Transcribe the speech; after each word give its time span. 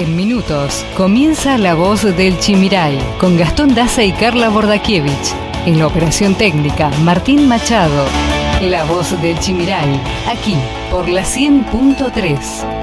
En 0.00 0.16
minutos 0.16 0.82
comienza 0.96 1.58
La 1.58 1.74
Voz 1.74 2.04
del 2.04 2.38
Chimiray 2.38 2.98
con 3.18 3.36
Gastón 3.36 3.74
Daza 3.74 4.02
y 4.02 4.12
Carla 4.12 4.48
Bordakiewicz. 4.48 5.34
En 5.66 5.78
la 5.78 5.88
operación 5.88 6.34
técnica, 6.36 6.88
Martín 7.02 7.46
Machado. 7.46 8.06
La 8.62 8.84
Voz 8.84 9.20
del 9.20 9.38
Chimiray, 9.38 10.00
aquí 10.26 10.56
por 10.90 11.06
la 11.06 11.20
100.3. 11.20 12.79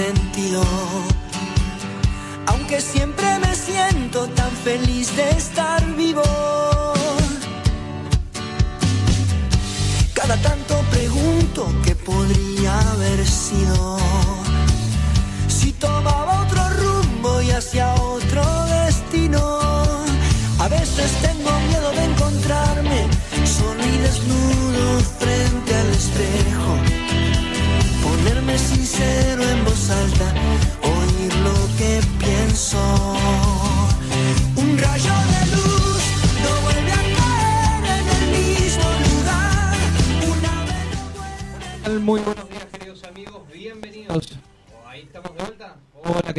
sentido. 0.00 0.79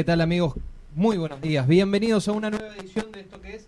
¿Qué 0.01 0.05
tal, 0.05 0.21
amigos? 0.21 0.55
Muy 0.95 1.17
buenos 1.17 1.39
días. 1.41 1.67
Bienvenidos 1.67 2.27
a 2.27 2.31
una 2.31 2.49
nueva 2.49 2.75
edición 2.75 3.11
de 3.11 3.19
esto 3.19 3.39
que 3.39 3.53
es 3.53 3.67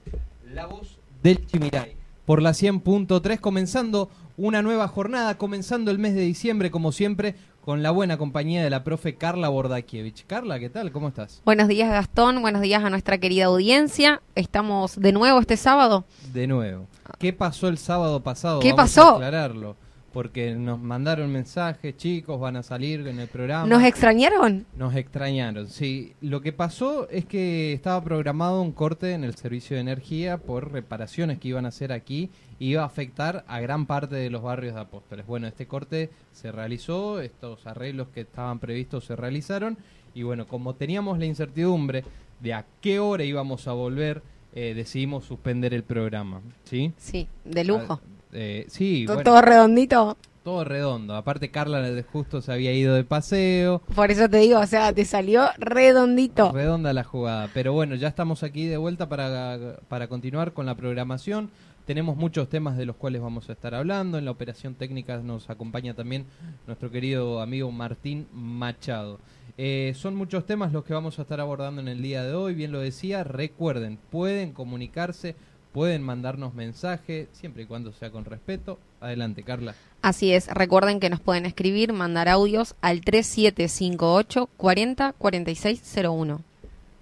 La 0.52 0.66
Voz 0.66 0.98
del 1.22 1.46
Chimiray. 1.46 1.96
Por 2.26 2.42
la 2.42 2.54
100.3, 2.54 3.40
comenzando 3.40 4.10
una 4.36 4.64
nueva 4.64 4.88
jornada, 4.88 5.38
comenzando 5.38 5.92
el 5.92 6.00
mes 6.00 6.16
de 6.16 6.22
diciembre, 6.22 6.72
como 6.72 6.92
siempre, 6.92 7.36
con 7.64 7.84
la 7.84 7.92
buena 7.92 8.18
compañía 8.18 8.64
de 8.64 8.72
la 8.72 8.84
profe 8.84 9.14
Carla 9.14 9.50
Bordakiewicz. 9.50 10.24
Carla, 10.26 10.58
¿qué 10.58 10.72
tal? 10.72 10.92
¿Cómo 10.92 11.10
estás? 11.10 11.40
Buenos 11.46 11.68
días 11.68 11.92
Gastón, 11.92 12.42
buenos 12.42 12.64
días 12.64 12.84
a 12.84 12.90
nuestra 12.90 13.20
querida 13.20 13.46
audiencia. 13.46 14.24
Estamos 14.34 15.00
de 15.00 15.12
nuevo 15.12 15.40
este 15.40 15.56
sábado. 15.56 16.04
De 16.34 16.48
nuevo. 16.48 16.88
¿Qué 17.20 17.32
pasó 17.32 17.68
el 17.68 17.78
sábado 17.78 18.24
pasado? 18.24 18.60
¿Qué 18.60 18.74
Vamos 18.74 18.96
pasó? 18.96 19.10
A 19.10 19.16
aclararlo. 19.18 19.76
Porque 20.14 20.54
nos 20.54 20.80
mandaron 20.80 21.32
mensajes, 21.32 21.98
chicos, 21.98 22.40
van 22.40 22.56
a 22.56 22.64
salir 22.64 23.08
en 23.08 23.20
el 23.20 23.28
programa. 23.28 23.66
¿Nos 23.66 23.84
extrañaron? 23.84 24.66
Nos 24.78 24.96
extrañaron, 24.96 25.68
sí. 25.68 26.14
Lo 26.22 26.42
que 26.42 26.54
pasó 26.54 27.10
es 27.10 27.26
que 27.26 27.74
estaba 27.74 28.02
programado 28.04 28.62
un 28.62 28.72
corte 28.72 29.14
en 29.14 29.24
el 29.24 29.36
servicio 29.36 29.76
de 29.76 29.82
energía 29.82 30.38
por 30.38 30.72
reparaciones 30.72 31.40
que 31.40 31.48
iban 31.48 31.66
a 31.66 31.70
hacer 31.70 31.92
aquí 31.92 32.30
y 32.60 32.70
iba 32.70 32.84
a 32.84 32.86
afectar 32.86 33.44
a 33.48 33.60
gran 33.60 33.88
parte 33.88 34.16
de 34.16 34.30
los 34.30 34.44
barrios 34.44 34.76
de 34.76 34.82
Apóstoles. 34.82 35.26
Bueno, 35.26 35.48
este 35.48 35.66
corte 35.66 36.12
se 36.32 36.52
realizó, 36.52 37.20
estos 37.20 37.66
arreglos 37.66 38.10
que 38.10 38.22
estaban 38.22 38.60
previstos 38.60 39.06
se 39.06 39.16
realizaron 39.16 39.78
y 40.14 40.24
bueno, 40.24 40.48
como 40.48 40.76
teníamos 40.76 41.18
la 41.18 41.26
incertidumbre 41.26 42.04
de 42.40 42.54
a 42.54 42.66
qué 42.82 43.00
hora 43.00 43.24
íbamos 43.24 43.68
a 43.68 43.74
volver, 43.74 44.22
eh, 44.54 44.74
decidimos 44.76 45.26
suspender 45.26 45.74
el 45.74 45.84
programa, 45.84 46.42
¿sí? 46.66 46.94
Sí, 46.98 47.28
de 47.44 47.64
lujo. 47.64 48.00
Ah, 48.04 48.14
eh, 48.34 48.66
sí, 48.70 49.04
Todo- 49.06 49.16
bueno, 49.18 49.32
Todo 49.32 49.42
redondito. 49.42 50.18
todo 50.44 50.64
redondo. 50.66 51.16
Aparte 51.16 51.52
Carla 51.52 51.82
justo 52.12 52.42
se 52.42 52.52
había 52.52 52.74
ido 52.74 52.96
de 52.96 53.04
paseo. 53.06 53.82
Por 53.96 54.12
eso 54.12 54.28
te 54.30 54.38
digo, 54.40 54.60
o 54.60 54.68
sea, 54.68 54.92
te 54.92 55.06
salió 55.06 55.46
redondito. 55.58 56.52
Redonda 56.52 56.92
la 56.94 57.04
jugada. 57.06 57.50
Pero 57.54 57.72
bueno, 57.74 57.96
ya 57.96 58.10
estamos 58.10 58.44
aquí 58.44 58.66
de 58.68 58.76
vuelta 58.78 59.08
para, 59.08 59.78
para 59.88 60.08
continuar 60.08 60.52
con 60.54 60.66
la 60.66 60.76
programación. 60.76 61.50
Tenemos 61.86 62.16
muchos 62.18 62.48
temas 62.50 62.78
de 62.78 62.86
los 62.86 62.96
cuales 62.96 63.22
vamos 63.22 63.50
a 63.50 63.54
estar 63.54 63.74
hablando. 63.76 64.18
En 64.18 64.26
la 64.26 64.32
operación 64.32 64.76
técnica 64.76 65.18
nos 65.18 65.50
acompaña 65.50 65.94
también 65.94 66.26
nuestro 66.68 66.90
querido 66.92 67.42
amigo 67.42 67.72
Martín 67.72 68.28
Machado. 68.34 69.20
Eh, 69.58 69.94
son 69.96 70.16
muchos 70.16 70.46
temas 70.46 70.72
los 70.72 70.84
que 70.84 70.94
vamos 70.94 71.20
a 71.20 71.22
estar 71.24 71.40
abordando 71.40 71.80
en 71.82 71.88
el 71.88 72.02
día 72.02 72.24
de 72.24 72.34
hoy. 72.34 72.54
Bien 72.54 72.72
lo 72.72 72.80
decía, 72.80 73.24
recuerden, 73.24 73.98
pueden 74.10 74.52
comunicarse, 74.54 75.36
pueden 75.74 76.02
mandarnos 76.04 76.54
mensaje, 76.54 77.28
siempre 77.34 77.64
y 77.64 77.66
cuando 77.66 77.92
sea 77.94 78.12
con 78.12 78.24
respeto. 78.26 78.80
Adelante, 79.02 79.44
Carla. 79.44 79.76
Así 80.02 80.32
es, 80.34 80.48
recuerden 80.48 81.00
que 81.00 81.10
nos 81.10 81.20
pueden 81.20 81.46
escribir, 81.46 81.92
mandar 81.94 82.30
audios 82.30 82.76
al 82.82 83.02
3758 83.02 84.50
40 84.58 85.14
4601. 85.14 86.42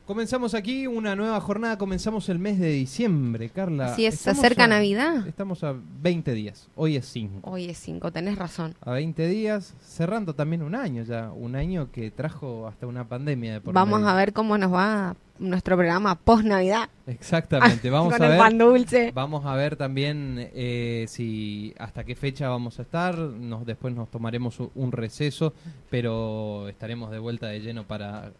Comenzamos 0.07 0.55
aquí 0.55 0.87
una 0.87 1.15
nueva 1.15 1.39
jornada, 1.39 1.77
comenzamos 1.77 2.27
el 2.27 2.37
mes 2.39 2.59
de 2.59 2.69
diciembre, 2.69 3.49
Carla. 3.49 3.93
Así 3.93 4.05
es, 4.05 4.15
se 4.19 4.31
acerca 4.31 4.65
a- 4.65 4.67
Navidad. 4.67 5.25
Estamos 5.27 5.63
a 5.63 5.73
20 6.01 6.33
días, 6.33 6.67
hoy 6.75 6.97
es 6.97 7.05
5. 7.05 7.49
Hoy 7.49 7.65
es 7.69 7.77
5, 7.77 8.11
tenés 8.11 8.38
razón. 8.38 8.75
A 8.81 8.91
20 8.91 9.27
días, 9.27 9.73
cerrando 9.81 10.33
también 10.33 10.63
un 10.63 10.75
año 10.75 11.03
ya, 11.03 11.31
un 11.31 11.55
año 11.55 11.91
que 11.91 12.11
trajo 12.11 12.67
hasta 12.67 12.88
una 12.88 13.07
pandemia 13.07 13.53
de 13.53 13.61
por 13.61 13.73
Vamos 13.73 13.99
medio. 14.01 14.11
a 14.11 14.15
ver 14.15 14.33
cómo 14.33 14.57
nos 14.57 14.73
va 14.73 15.15
nuestro 15.41 15.75
programa 15.75 16.16
post 16.16 16.46
Navidad. 16.46 16.90
Exactamente, 17.07 17.90
vamos 17.90 18.13
Con 18.13 18.22
a 18.22 18.25
el 18.25 18.31
ver. 18.31 18.40
pan 18.40 18.57
dulce. 18.57 19.12
Vamos 19.13 19.46
a 19.46 19.56
ver 19.56 19.75
también 19.75 20.50
eh, 20.53 21.06
si 21.07 21.74
hasta 21.78 22.03
qué 22.03 22.16
fecha 22.16 22.47
vamos 22.50 22.79
a 22.79 22.84
estar. 22.84 23.18
Nos, 23.18 23.66
después 23.66 23.94
nos 23.94 24.09
tomaremos 24.09 24.57
un 24.75 24.91
receso, 24.91 25.53
pero 25.90 26.68
estaremos 26.69 27.12
de 27.12 27.19
vuelta 27.19 27.47
de 27.47 27.59
lleno 27.59 27.85
para 27.85 28.31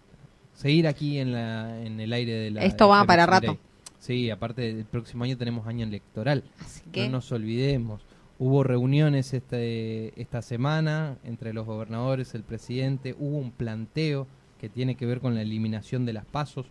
seguir 0.54 0.88
aquí 0.88 1.20
en, 1.20 1.34
la, 1.34 1.82
en 1.82 2.00
el 2.00 2.14
aire 2.14 2.34
de 2.34 2.52
la. 2.52 2.64
Esto 2.64 2.88
va 2.88 3.04
para 3.06 3.26
rato. 3.26 3.58
Sí, 4.00 4.30
aparte 4.30 4.70
el 4.70 4.86
próximo 4.86 5.24
año 5.24 5.38
tenemos 5.38 5.68
año 5.68 5.86
electoral. 5.86 6.44
Así 6.60 6.82
que 6.92 7.06
No 7.06 7.14
nos 7.14 7.32
olvidemos. 7.32 8.02
Hubo 8.40 8.64
reuniones 8.64 9.34
este, 9.36 10.20
esta 10.20 10.42
semana 10.42 11.18
entre 11.24 11.54
los 11.54 11.68
gobernadores, 11.68 12.34
el 12.34 12.42
presidente. 12.44 13.16
Hubo 13.20 13.38
un 13.38 13.52
planteo 13.52 14.26
que 14.60 14.70
tiene 14.70 14.96
que 14.96 15.06
ver 15.06 15.20
con 15.20 15.36
la 15.36 15.44
eliminación 15.44 16.06
de 16.06 16.14
las 16.14 16.26
pasos 16.26 16.66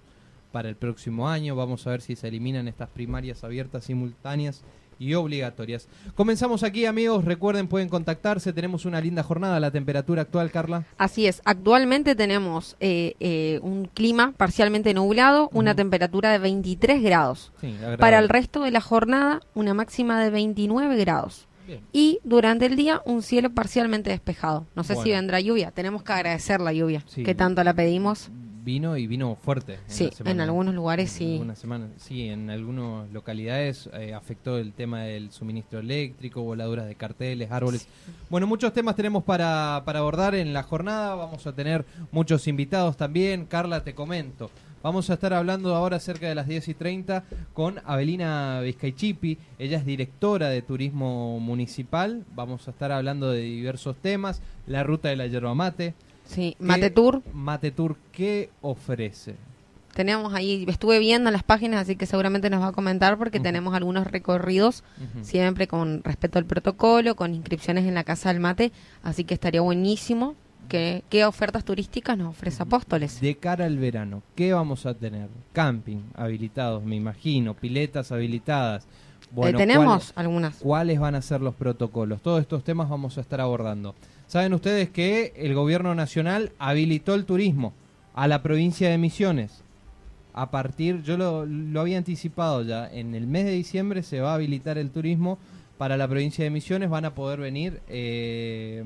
para 0.50 0.68
el 0.68 0.76
próximo 0.76 1.28
año. 1.28 1.56
Vamos 1.56 1.86
a 1.86 1.90
ver 1.90 2.00
si 2.00 2.16
se 2.16 2.28
eliminan 2.28 2.68
estas 2.68 2.88
primarias 2.90 3.44
abiertas, 3.44 3.84
simultáneas 3.84 4.62
y 4.98 5.14
obligatorias. 5.14 5.88
Comenzamos 6.14 6.62
aquí, 6.62 6.84
amigos. 6.84 7.24
Recuerden, 7.24 7.68
pueden 7.68 7.88
contactarse. 7.88 8.52
Tenemos 8.52 8.84
una 8.84 9.00
linda 9.00 9.22
jornada. 9.22 9.58
La 9.58 9.70
temperatura 9.70 10.22
actual, 10.22 10.50
Carla. 10.50 10.84
Así 10.98 11.26
es, 11.26 11.40
actualmente 11.46 12.14
tenemos 12.14 12.76
eh, 12.80 13.14
eh, 13.18 13.60
un 13.62 13.86
clima 13.86 14.32
parcialmente 14.36 14.92
nublado, 14.92 15.48
una 15.54 15.74
temperatura 15.74 16.30
de 16.32 16.38
23 16.38 17.02
grados. 17.02 17.50
Sí. 17.62 17.74
Para 17.98 18.18
el 18.18 18.28
resto 18.28 18.62
de 18.62 18.72
la 18.72 18.82
jornada, 18.82 19.40
una 19.54 19.72
máxima 19.72 20.22
de 20.22 20.28
29 20.28 20.96
grados. 20.96 21.46
Bien. 21.66 21.80
Y 21.92 22.18
durante 22.24 22.66
el 22.66 22.76
día, 22.76 23.00
un 23.06 23.22
cielo 23.22 23.50
parcialmente 23.54 24.10
despejado. 24.10 24.66
No 24.74 24.84
sé 24.84 24.96
si 24.96 25.10
vendrá 25.10 25.40
lluvia. 25.40 25.70
Tenemos 25.70 26.02
que 26.02 26.12
agradecer 26.12 26.60
la 26.60 26.72
lluvia, 26.74 27.04
Sí. 27.06 27.22
que 27.22 27.34
tanto 27.34 27.64
la 27.64 27.72
pedimos. 27.72 28.30
Vino 28.62 28.96
y 28.96 29.06
vino 29.06 29.36
fuerte. 29.36 29.74
en 29.74 29.80
Sí, 29.88 30.10
en 30.24 30.40
algunos 30.40 30.74
lugares 30.74 31.10
sí. 31.10 31.32
algunas 31.32 31.58
semanas, 31.58 31.90
sí, 31.96 32.28
en 32.28 32.50
algunas 32.50 33.10
localidades 33.10 33.88
eh, 33.94 34.14
afectó 34.14 34.58
el 34.58 34.72
tema 34.72 35.02
del 35.02 35.30
suministro 35.30 35.80
eléctrico, 35.80 36.42
voladuras 36.42 36.86
de 36.86 36.94
carteles, 36.94 37.50
árboles. 37.50 37.86
Bueno, 38.28 38.46
muchos 38.46 38.72
temas 38.72 38.96
tenemos 38.96 39.24
para, 39.24 39.82
para 39.84 40.00
abordar 40.00 40.34
en 40.34 40.52
la 40.52 40.62
jornada. 40.62 41.14
Vamos 41.14 41.46
a 41.46 41.54
tener 41.54 41.84
muchos 42.12 42.46
invitados 42.48 42.96
también. 42.96 43.46
Carla, 43.46 43.82
te 43.82 43.94
comento. 43.94 44.50
Vamos 44.82 45.10
a 45.10 45.14
estar 45.14 45.34
hablando 45.34 45.74
ahora 45.74 46.00
cerca 46.00 46.26
de 46.26 46.34
las 46.34 46.46
10 46.46 46.68
y 46.68 46.74
30 46.74 47.24
con 47.52 47.80
Abelina 47.84 48.60
Vizcaichipi. 48.62 49.36
Ella 49.58 49.76
es 49.76 49.84
directora 49.84 50.48
de 50.48 50.62
turismo 50.62 51.38
municipal. 51.38 52.24
Vamos 52.34 52.66
a 52.66 52.70
estar 52.70 52.90
hablando 52.90 53.30
de 53.30 53.42
diversos 53.42 53.96
temas. 53.98 54.40
La 54.66 54.82
ruta 54.82 55.10
de 55.10 55.16
la 55.16 55.26
yerba 55.26 55.54
mate. 55.54 55.94
Sí, 56.30 56.54
¿Qué- 56.58 56.64
Mate 56.64 56.90
Tour. 56.90 57.22
Mate 57.32 57.70
Tour, 57.70 57.96
¿qué 58.12 58.50
ofrece? 58.62 59.34
Tenemos 59.94 60.32
ahí, 60.32 60.64
estuve 60.68 61.00
viendo 61.00 61.30
las 61.32 61.42
páginas, 61.42 61.82
así 61.82 61.96
que 61.96 62.06
seguramente 62.06 62.48
nos 62.48 62.62
va 62.62 62.68
a 62.68 62.72
comentar 62.72 63.18
porque 63.18 63.40
tenemos 63.40 63.74
algunos 63.74 64.06
recorridos, 64.06 64.84
siempre 65.22 65.66
con 65.66 66.04
respeto 66.04 66.38
al 66.38 66.44
protocolo, 66.44 67.16
con 67.16 67.34
inscripciones 67.34 67.84
en 67.86 67.94
la 67.94 68.04
Casa 68.04 68.32
del 68.32 68.40
Mate, 68.40 68.70
así 69.02 69.24
que 69.24 69.34
estaría 69.34 69.60
buenísimo 69.60 70.36
que 70.68 71.02
qué 71.10 71.24
ofertas 71.24 71.64
turísticas 71.64 72.16
nos 72.16 72.28
ofrece 72.28 72.62
Apóstoles. 72.62 73.20
De 73.20 73.34
cara 73.36 73.64
al 73.64 73.78
verano, 73.78 74.22
¿qué 74.36 74.52
vamos 74.52 74.86
a 74.86 74.94
tener? 74.94 75.28
Camping 75.52 76.02
habilitados, 76.14 76.84
me 76.84 76.94
imagino, 76.94 77.54
piletas 77.54 78.12
habilitadas, 78.12 78.86
Bueno, 79.32 79.58
Eh, 79.58 79.60
tenemos 79.60 79.84
¿cuáles- 79.86 80.12
algunas. 80.16 80.56
¿Cuáles 80.56 80.98
van 80.98 81.14
a 81.14 81.22
ser 81.22 81.40
los 81.40 81.54
protocolos? 81.54 82.20
Todos 82.20 82.40
estos 82.40 82.64
temas 82.64 82.88
vamos 82.88 83.16
a 83.16 83.20
estar 83.20 83.40
abordando. 83.40 83.94
Saben 84.30 84.54
ustedes 84.54 84.90
que 84.90 85.32
el 85.34 85.54
gobierno 85.54 85.92
nacional 85.96 86.52
habilitó 86.60 87.16
el 87.16 87.24
turismo 87.24 87.74
a 88.14 88.28
la 88.28 88.44
provincia 88.44 88.88
de 88.88 88.96
Misiones. 88.96 89.64
A 90.34 90.52
partir, 90.52 91.02
yo 91.02 91.16
lo, 91.16 91.80
había 91.80 91.98
anticipado 91.98 92.62
ya, 92.62 92.88
en 92.88 93.16
el 93.16 93.26
mes 93.26 93.46
de 93.46 93.50
diciembre 93.50 94.04
se 94.04 94.20
va 94.20 94.30
a 94.30 94.34
habilitar 94.36 94.78
el 94.78 94.90
turismo 94.90 95.36
para 95.78 95.96
la 95.96 96.06
provincia 96.06 96.44
de 96.44 96.50
Misiones. 96.50 96.88
Van 96.90 97.06
a 97.06 97.12
poder 97.16 97.40
venir 97.40 97.80
eh, 97.88 98.84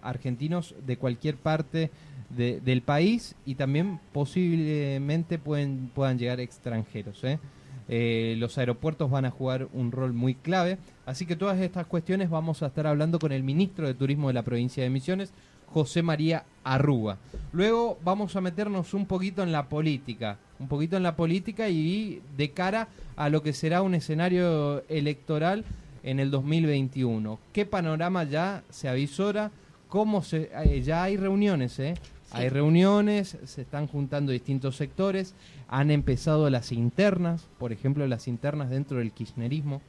argentinos 0.00 0.76
de 0.86 0.96
cualquier 0.96 1.34
parte 1.34 1.90
de- 2.30 2.60
del 2.60 2.82
país 2.82 3.34
y 3.44 3.56
también 3.56 3.98
posiblemente 4.12 5.40
pueden, 5.40 5.90
puedan 5.92 6.20
llegar 6.20 6.38
extranjeros. 6.38 7.24
¿eh? 7.24 7.40
Eh, 7.88 8.36
los 8.38 8.58
aeropuertos 8.58 9.10
van 9.10 9.24
a 9.24 9.30
jugar 9.30 9.68
un 9.72 9.92
rol 9.92 10.12
muy 10.12 10.34
clave. 10.34 10.78
Así 11.06 11.26
que 11.26 11.36
todas 11.36 11.58
estas 11.60 11.86
cuestiones 11.86 12.30
vamos 12.30 12.62
a 12.62 12.66
estar 12.66 12.86
hablando 12.86 13.18
con 13.18 13.32
el 13.32 13.42
ministro 13.42 13.86
de 13.86 13.94
Turismo 13.94 14.28
de 14.28 14.34
la 14.34 14.42
provincia 14.42 14.82
de 14.82 14.90
Misiones, 14.90 15.32
José 15.72 16.02
María 16.02 16.44
Arruga. 16.64 17.18
Luego 17.52 17.98
vamos 18.04 18.36
a 18.36 18.40
meternos 18.40 18.94
un 18.94 19.06
poquito 19.06 19.42
en 19.42 19.52
la 19.52 19.68
política, 19.68 20.38
un 20.58 20.68
poquito 20.68 20.96
en 20.96 21.02
la 21.02 21.16
política 21.16 21.68
y 21.68 22.22
de 22.36 22.50
cara 22.50 22.88
a 23.16 23.28
lo 23.28 23.42
que 23.42 23.52
será 23.52 23.82
un 23.82 23.94
escenario 23.94 24.84
electoral 24.88 25.64
en 26.02 26.20
el 26.20 26.30
2021. 26.30 27.38
¿Qué 27.52 27.66
panorama 27.66 28.24
ya 28.24 28.62
se 28.70 28.88
avisora? 28.88 29.50
¿Cómo 29.88 30.22
se, 30.22 30.50
eh, 30.64 30.82
ya 30.82 31.04
hay 31.04 31.16
reuniones, 31.16 31.78
¿eh? 31.78 31.94
Hay 32.30 32.48
reuniones, 32.48 33.38
se 33.44 33.62
están 33.62 33.86
juntando 33.86 34.32
distintos 34.32 34.76
sectores, 34.76 35.34
han 35.68 35.90
empezado 35.90 36.50
las 36.50 36.72
internas, 36.72 37.46
por 37.58 37.72
ejemplo, 37.72 38.06
las 38.06 38.28
internas 38.28 38.70
dentro 38.70 38.98
del 38.98 39.12
kirchnerismo, 39.12 39.80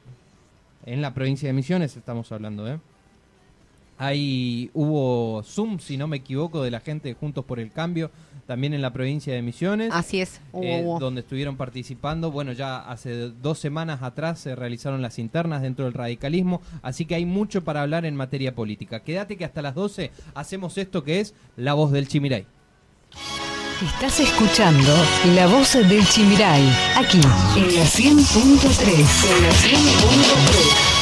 en 0.86 1.02
la 1.02 1.12
provincia 1.12 1.48
de 1.48 1.52
Misiones 1.52 1.96
estamos 1.96 2.32
hablando, 2.32 2.66
¿eh? 2.66 2.78
Ahí 3.98 4.70
hubo 4.72 5.42
Zoom, 5.42 5.78
si 5.78 5.98
no 5.98 6.08
me 6.08 6.16
equivoco, 6.16 6.62
de 6.62 6.70
la 6.70 6.80
gente 6.80 7.08
de 7.08 7.14
Juntos 7.14 7.44
por 7.44 7.60
el 7.60 7.70
Cambio, 7.70 8.10
también 8.50 8.74
en 8.74 8.82
la 8.82 8.92
provincia 8.92 9.32
de 9.32 9.42
Misiones. 9.42 9.90
Así 9.92 10.20
es. 10.20 10.40
Hubo, 10.50 10.64
eh, 10.64 10.82
hubo. 10.84 10.98
donde 10.98 11.20
estuvieron 11.20 11.56
participando. 11.56 12.32
Bueno, 12.32 12.50
ya 12.50 12.80
hace 12.80 13.30
dos 13.30 13.60
semanas 13.60 14.02
atrás 14.02 14.40
se 14.40 14.56
realizaron 14.56 15.02
las 15.02 15.20
internas 15.20 15.62
dentro 15.62 15.84
del 15.84 15.94
radicalismo, 15.94 16.60
así 16.82 17.04
que 17.04 17.14
hay 17.14 17.24
mucho 17.24 17.62
para 17.62 17.82
hablar 17.82 18.04
en 18.06 18.16
materia 18.16 18.52
política. 18.52 19.04
Quédate 19.04 19.36
que 19.36 19.44
hasta 19.44 19.62
las 19.62 19.76
12 19.76 20.10
hacemos 20.34 20.78
esto 20.78 21.04
que 21.04 21.20
es 21.20 21.32
La 21.56 21.74
Voz 21.74 21.92
del 21.92 22.08
Chimiray. 22.08 22.44
Estás 23.84 24.18
escuchando 24.18 24.96
La 25.36 25.46
Voz 25.46 25.74
del 25.74 26.04
Chimiray, 26.04 26.68
aquí 26.96 27.20
en 27.56 27.76
la 27.76 27.84
100.3. 27.84 29.36
En 29.36 29.42
la 29.44 29.50
100.3. 29.52 30.99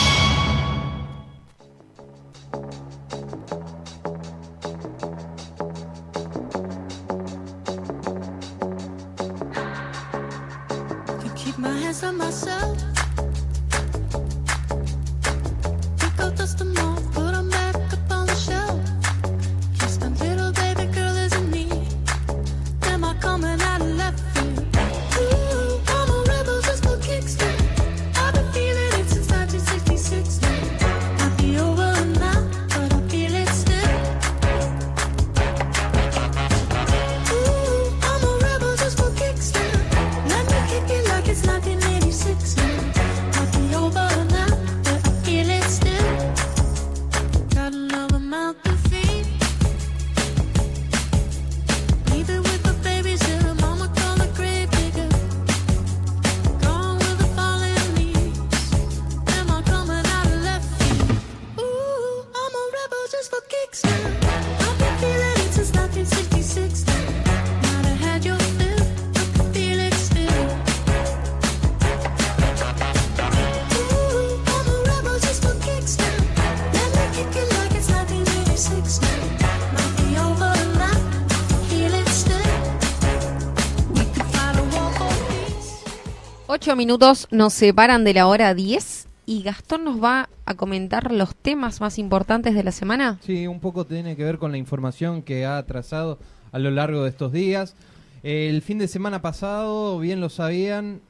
minutos 86.79 87.27
nos 87.33 87.55
separan 87.55 88.05
de 88.05 88.15
la 88.15 88.29
hora 88.29 88.55
10 88.55 89.09
y 89.27 89.43
Gastón 89.43 89.83
nos 89.83 90.03
va 90.03 90.29
a 90.47 90.55
comentar 90.55 91.11
los 91.11 91.35
temas 91.35 91.81
más 91.81 91.99
importantes 91.99 92.55
de 92.55 92.63
la 92.63 92.71
semana. 92.71 93.19
Sí, 93.21 93.49
un 93.49 93.59
poco 93.59 93.85
tiene 93.85 94.15
que 94.15 94.23
ver 94.23 94.39
con 94.39 94.53
la 94.53 94.59
información 94.59 95.23
que 95.23 95.45
ha 95.45 95.61
trazado 95.67 96.21
a 96.53 96.61
lo 96.61 96.71
largo 96.71 97.03
de 97.03 97.11
estos 97.11 97.33
días. 97.33 97.75
El 98.23 98.63
fin 98.63 98.79
de 98.79 98.87
semana 98.87 99.21
pasado, 99.21 99.99
bien 99.99 100.21
lo 100.21 100.29
sabían, 100.29 101.01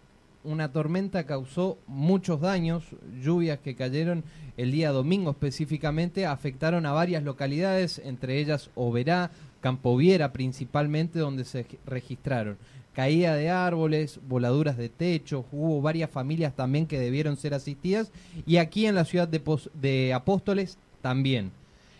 una 0.42 0.72
tormenta 0.72 1.26
causó 1.26 1.76
muchos 1.86 2.40
daños, 2.40 2.84
lluvias 3.22 3.58
que 3.58 3.76
cayeron 3.76 4.24
el 4.56 4.72
día 4.72 4.90
domingo 4.90 5.32
específicamente, 5.32 6.24
afectaron 6.24 6.86
a 6.86 6.92
varias 6.92 7.24
localidades, 7.24 8.00
entre 8.02 8.38
ellas 8.38 8.70
Oberá, 8.74 9.30
Campoviera 9.60 10.32
principalmente, 10.32 11.18
donde 11.18 11.44
se 11.44 11.66
registraron 11.84 12.56
caída 12.98 13.36
de 13.36 13.48
árboles, 13.48 14.18
voladuras 14.26 14.76
de 14.76 14.88
techo, 14.88 15.46
hubo 15.52 15.80
varias 15.80 16.10
familias 16.10 16.56
también 16.56 16.88
que 16.88 16.98
debieron 16.98 17.36
ser 17.36 17.54
asistidas 17.54 18.10
y 18.44 18.56
aquí 18.56 18.86
en 18.86 18.96
la 18.96 19.04
ciudad 19.04 19.28
de, 19.28 19.38
Pos- 19.38 19.70
de 19.80 20.12
Apóstoles 20.12 20.78
también. 21.00 21.52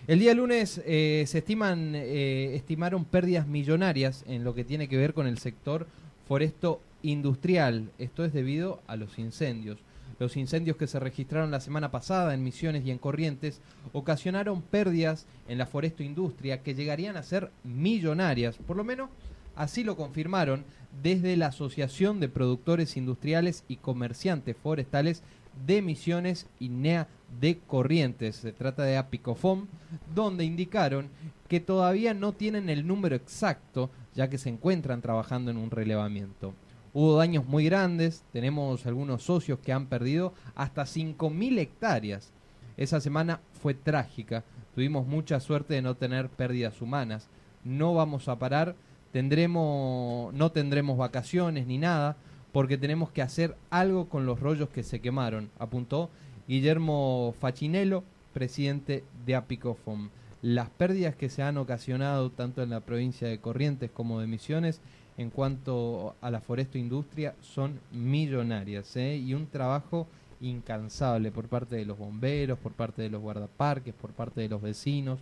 El 0.09 0.19
día 0.19 0.35
lunes 0.35 0.83
eh, 0.85 1.23
se 1.29 1.39
estiman, 1.39 1.93
eh, 1.95 2.57
estimaron 2.57 3.05
pérdidas 3.05 3.47
millonarias 3.47 4.25
en 4.27 4.43
lo 4.43 4.57
que 4.57 4.65
tiene 4.65 4.89
que 4.89 4.97
ver 4.97 5.15
con 5.15 5.29
el 5.29 5.39
sector 5.39 5.87
foresto 6.27 6.81
industrial. 7.03 7.93
Esto 8.01 8.25
es 8.25 8.33
debido 8.33 8.83
a 8.89 8.97
los 8.97 9.21
incendios. 9.21 9.79
Los 10.19 10.37
incendios 10.37 10.77
que 10.77 10.89
se 10.89 10.99
registraron 10.99 11.53
la 11.53 11.61
semana 11.61 11.93
pasada 11.93 12.35
en 12.35 12.43
Misiones 12.43 12.85
y 12.85 12.91
en 12.91 12.99
Corrientes 12.99 13.61
ocasionaron 13.93 14.63
pérdidas 14.63 15.27
en 15.47 15.59
la 15.59 15.67
foresto 15.67 16.03
industria 16.03 16.61
que 16.65 16.75
llegarían 16.75 17.17
a 17.17 17.23
ser 17.23 17.53
millonarias. 17.63 18.57
Por 18.67 18.77
lo 18.77 18.83
menos 18.83 19.11
así 19.59 19.83
lo 19.83 19.97
confirmaron 19.97 20.65
desde 21.03 21.37
la 21.37 21.49
Asociación 21.49 22.21
de 22.21 22.29
Productores 22.29 22.97
Industriales 22.97 23.65
y 23.69 23.77
Comerciantes 23.77 24.57
Forestales 24.57 25.23
de 25.67 25.83
Misiones 25.83 26.47
y 26.61 26.69
NEA 26.69 27.09
de 27.41 27.59
Corrientes. 27.59 28.37
Se 28.37 28.53
trata 28.53 28.85
de 28.85 28.97
Apicofom, 28.97 29.67
donde 30.15 30.45
indicaron 30.45 31.09
que 31.49 31.59
todavía 31.59 32.15
no 32.15 32.33
tienen 32.33 32.71
el 32.71 32.87
número 32.87 33.17
exacto, 33.17 33.91
ya 34.15 34.31
que 34.31 34.39
se 34.39 34.49
encuentran 34.49 35.03
trabajando 35.03 35.51
en 35.51 35.57
un 35.57 35.73
relevamiento. 35.73 36.55
Hubo 36.95 37.17
daños 37.17 37.45
muy 37.45 37.65
grandes, 37.65 38.23
tenemos 38.33 38.87
algunos 38.87 39.25
socios 39.25 39.59
que 39.59 39.73
han 39.73 39.87
perdido 39.87 40.35
hasta 40.55 40.83
5.000 40.83 41.59
hectáreas. 41.59 42.33
Esa 42.77 43.01
semana 43.01 43.41
fue 43.61 43.75
trágica, 43.75 44.45
tuvimos 44.75 45.07
mucha 45.07 45.41
suerte 45.41 45.75
de 45.75 45.83
no 45.83 45.97
tener 45.97 46.29
pérdidas 46.29 46.81
humanas. 46.81 47.29
No 47.65 47.93
vamos 47.95 48.29
a 48.29 48.39
parar, 48.39 48.77
tendremos, 49.13 50.33
no 50.35 50.53
tendremos 50.53 50.99
vacaciones 50.99 51.67
ni 51.67 51.79
nada, 51.79 52.17
porque 52.53 52.79
tenemos 52.79 53.11
que 53.11 53.23
hacer 53.23 53.57
algo 53.71 54.09
con 54.09 54.27
los 54.27 54.41
rollos 54.41 54.69
que 54.69 54.83
se 54.83 55.01
quemaron, 55.01 55.51
apuntó 55.59 56.11
Guillermo 56.47 57.35
Facinello, 57.41 58.05
presidente 58.33 59.05
de 59.27 59.35
Apicofom. 59.35 60.11
Las 60.41 60.71
pérdidas 60.71 61.17
que 61.17 61.29
se 61.29 61.43
han 61.43 61.59
ocasionado 61.59 62.31
tanto 62.31 62.63
en 62.63 62.71
la 62.71 62.81
provincia 62.81 63.29
de 63.29 63.39
Corrientes 63.39 63.91
como 63.91 64.21
de 64.21 64.29
Misiones 64.29 64.81
en 65.17 65.31
cuanto 65.31 66.15
a 66.21 66.31
la 66.31 66.41
foresto 66.41 66.79
industria 66.79 67.35
son 67.41 67.81
millonarias 67.91 68.97
¿eh? 68.97 69.17
y 69.17 69.35
un 69.35 69.49
trabajo 69.49 70.07
incansable 70.41 71.33
por 71.33 71.49
parte 71.49 71.75
de 71.75 71.85
los 71.85 71.99
bomberos, 71.99 72.59
por 72.59 72.73
parte 72.73 73.03
de 73.03 73.11
los 73.11 73.21
guardaparques, 73.21 73.95
por 73.95 74.13
parte 74.13 74.41
de 74.41 74.49
los 74.49 74.63
vecinos, 74.63 75.19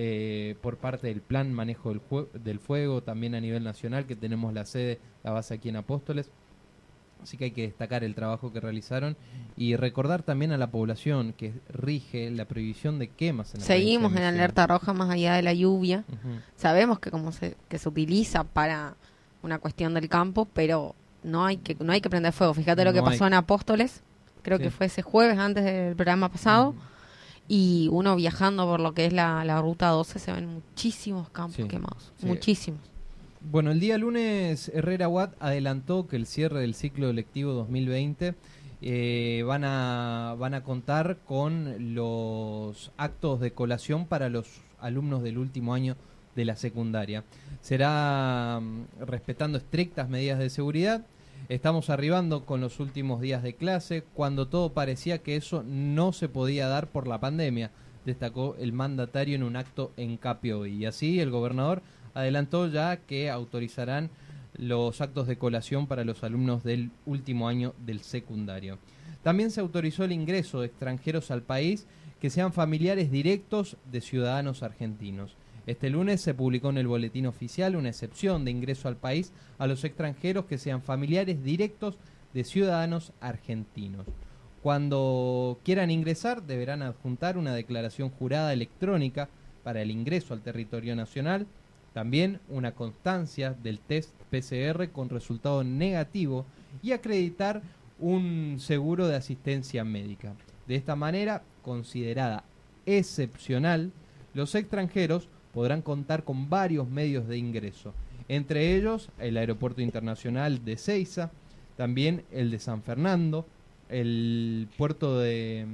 eh, 0.00 0.54
por 0.62 0.76
parte 0.76 1.08
del 1.08 1.20
plan 1.22 1.52
manejo 1.52 1.88
del, 1.88 2.00
del 2.44 2.60
fuego, 2.60 3.02
también 3.02 3.34
a 3.34 3.40
nivel 3.40 3.64
nacional, 3.64 4.06
que 4.06 4.14
tenemos 4.14 4.52
la 4.54 4.64
sede, 4.64 5.00
la 5.24 5.32
base 5.32 5.54
aquí 5.54 5.70
en 5.70 5.74
Apóstoles. 5.76 6.30
Así 7.20 7.36
que 7.36 7.46
hay 7.46 7.50
que 7.50 7.62
destacar 7.62 8.04
el 8.04 8.14
trabajo 8.14 8.52
que 8.52 8.60
realizaron 8.60 9.16
y 9.56 9.74
recordar 9.74 10.22
también 10.22 10.52
a 10.52 10.56
la 10.56 10.70
población 10.70 11.32
que 11.36 11.52
rige 11.68 12.30
la 12.30 12.44
prohibición 12.44 13.00
de 13.00 13.08
quemas 13.08 13.52
en 13.54 13.60
la 13.60 13.66
Seguimos 13.66 14.12
en 14.14 14.22
alerta 14.22 14.68
roja 14.68 14.92
más 14.92 15.10
allá 15.10 15.34
de 15.34 15.42
la 15.42 15.52
lluvia. 15.52 16.04
Sabemos 16.54 17.00
que 17.00 17.10
como 17.10 17.32
se, 17.32 17.56
que 17.68 17.78
se 17.78 17.88
utiliza 17.88 18.44
para 18.44 18.94
una 19.42 19.58
cuestión 19.58 19.94
del 19.94 20.08
campo, 20.08 20.46
pero 20.54 20.94
no 21.24 21.44
hay 21.44 21.56
que 21.56 21.74
no 21.80 21.92
hay 21.92 22.00
que 22.00 22.08
prender 22.08 22.32
fuego. 22.32 22.54
Fíjate 22.54 22.84
lo 22.84 22.92
que 22.92 23.00
hay 23.00 23.04
pasó 23.04 23.26
en 23.26 23.34
Apóstoles, 23.34 24.04
creo 24.42 24.58
Sí. 24.58 24.62
que 24.64 24.70
fue 24.70 24.86
ese 24.86 25.02
jueves 25.02 25.38
antes 25.38 25.64
del 25.64 25.96
programa 25.96 26.28
pasado. 26.28 26.76
Y 27.48 27.88
uno 27.90 28.14
viajando 28.16 28.66
por 28.66 28.80
lo 28.80 28.92
que 28.92 29.06
es 29.06 29.12
la, 29.12 29.44
la 29.44 29.60
ruta 29.60 29.88
12 29.88 30.18
se 30.18 30.32
ven 30.32 30.46
muchísimos 30.46 31.30
campos 31.30 31.56
Sí, 31.56 31.64
quemados, 31.64 32.12
sí. 32.18 32.26
muchísimos. 32.26 32.80
Bueno, 33.40 33.70
el 33.70 33.80
día 33.80 33.96
lunes 33.98 34.70
Herrera 34.74 35.08
Watt 35.08 35.34
adelantó 35.40 36.06
que 36.06 36.16
el 36.16 36.26
cierre 36.26 36.60
del 36.60 36.74
ciclo 36.74 37.12
lectivo 37.12 37.52
2020 37.52 38.34
eh, 38.82 39.42
van, 39.46 39.64
a, 39.64 40.34
van 40.38 40.54
a 40.54 40.62
contar 40.62 41.18
con 41.24 41.94
los 41.94 42.90
actos 42.96 43.40
de 43.40 43.52
colación 43.52 44.06
para 44.06 44.28
los 44.28 44.46
alumnos 44.80 45.22
del 45.22 45.38
último 45.38 45.72
año 45.74 45.96
de 46.36 46.44
la 46.44 46.56
secundaria. 46.56 47.24
Será 47.62 48.60
mm, 48.60 49.04
respetando 49.04 49.58
estrictas 49.58 50.08
medidas 50.08 50.38
de 50.38 50.50
seguridad. 50.50 51.04
Estamos 51.48 51.88
arribando 51.88 52.44
con 52.44 52.60
los 52.60 52.78
últimos 52.78 53.22
días 53.22 53.42
de 53.42 53.54
clase 53.54 54.04
cuando 54.12 54.48
todo 54.48 54.74
parecía 54.74 55.22
que 55.22 55.34
eso 55.34 55.64
no 55.66 56.12
se 56.12 56.28
podía 56.28 56.68
dar 56.68 56.88
por 56.88 57.08
la 57.08 57.20
pandemia, 57.20 57.70
destacó 58.04 58.54
el 58.58 58.74
mandatario 58.74 59.34
en 59.34 59.42
un 59.42 59.56
acto 59.56 59.90
en 59.96 60.18
Capio. 60.18 60.66
Y 60.66 60.84
así 60.84 61.20
el 61.20 61.30
gobernador 61.30 61.80
adelantó 62.12 62.68
ya 62.68 62.98
que 62.98 63.30
autorizarán 63.30 64.10
los 64.58 65.00
actos 65.00 65.26
de 65.26 65.38
colación 65.38 65.86
para 65.86 66.04
los 66.04 66.22
alumnos 66.22 66.64
del 66.64 66.90
último 67.06 67.48
año 67.48 67.74
del 67.78 68.00
secundario. 68.00 68.78
También 69.22 69.50
se 69.50 69.62
autorizó 69.62 70.04
el 70.04 70.12
ingreso 70.12 70.60
de 70.60 70.66
extranjeros 70.66 71.30
al 71.30 71.40
país 71.40 71.86
que 72.20 72.28
sean 72.28 72.52
familiares 72.52 73.10
directos 73.10 73.78
de 73.90 74.02
ciudadanos 74.02 74.62
argentinos. 74.62 75.34
Este 75.68 75.90
lunes 75.90 76.22
se 76.22 76.32
publicó 76.32 76.70
en 76.70 76.78
el 76.78 76.86
boletín 76.86 77.26
oficial 77.26 77.76
una 77.76 77.90
excepción 77.90 78.42
de 78.42 78.50
ingreso 78.50 78.88
al 78.88 78.96
país 78.96 79.34
a 79.58 79.66
los 79.66 79.84
extranjeros 79.84 80.46
que 80.46 80.56
sean 80.56 80.80
familiares 80.80 81.44
directos 81.44 81.98
de 82.32 82.44
ciudadanos 82.44 83.12
argentinos. 83.20 84.06
Cuando 84.62 85.60
quieran 85.64 85.90
ingresar 85.90 86.42
deberán 86.42 86.80
adjuntar 86.80 87.36
una 87.36 87.54
declaración 87.54 88.08
jurada 88.08 88.54
electrónica 88.54 89.28
para 89.62 89.82
el 89.82 89.90
ingreso 89.90 90.32
al 90.32 90.40
territorio 90.40 90.96
nacional, 90.96 91.46
también 91.92 92.40
una 92.48 92.72
constancia 92.72 93.52
del 93.52 93.78
test 93.78 94.14
PCR 94.30 94.88
con 94.88 95.10
resultado 95.10 95.64
negativo 95.64 96.46
y 96.82 96.92
acreditar 96.92 97.60
un 97.98 98.56
seguro 98.58 99.06
de 99.06 99.16
asistencia 99.16 99.84
médica. 99.84 100.34
De 100.66 100.76
esta 100.76 100.96
manera, 100.96 101.42
considerada 101.60 102.44
excepcional, 102.86 103.92
los 104.32 104.54
extranjeros 104.54 105.28
podrán 105.52 105.82
contar 105.82 106.24
con 106.24 106.50
varios 106.50 106.88
medios 106.88 107.26
de 107.28 107.38
ingreso, 107.38 107.94
entre 108.28 108.76
ellos 108.76 109.10
el 109.18 109.36
Aeropuerto 109.36 109.80
Internacional 109.82 110.64
de 110.64 110.76
Ceiza, 110.76 111.30
también 111.76 112.24
el 112.30 112.50
de 112.50 112.58
San 112.58 112.82
Fernando, 112.82 113.46
el 113.88 114.68
puerto 114.76 115.18
de, 115.18 115.66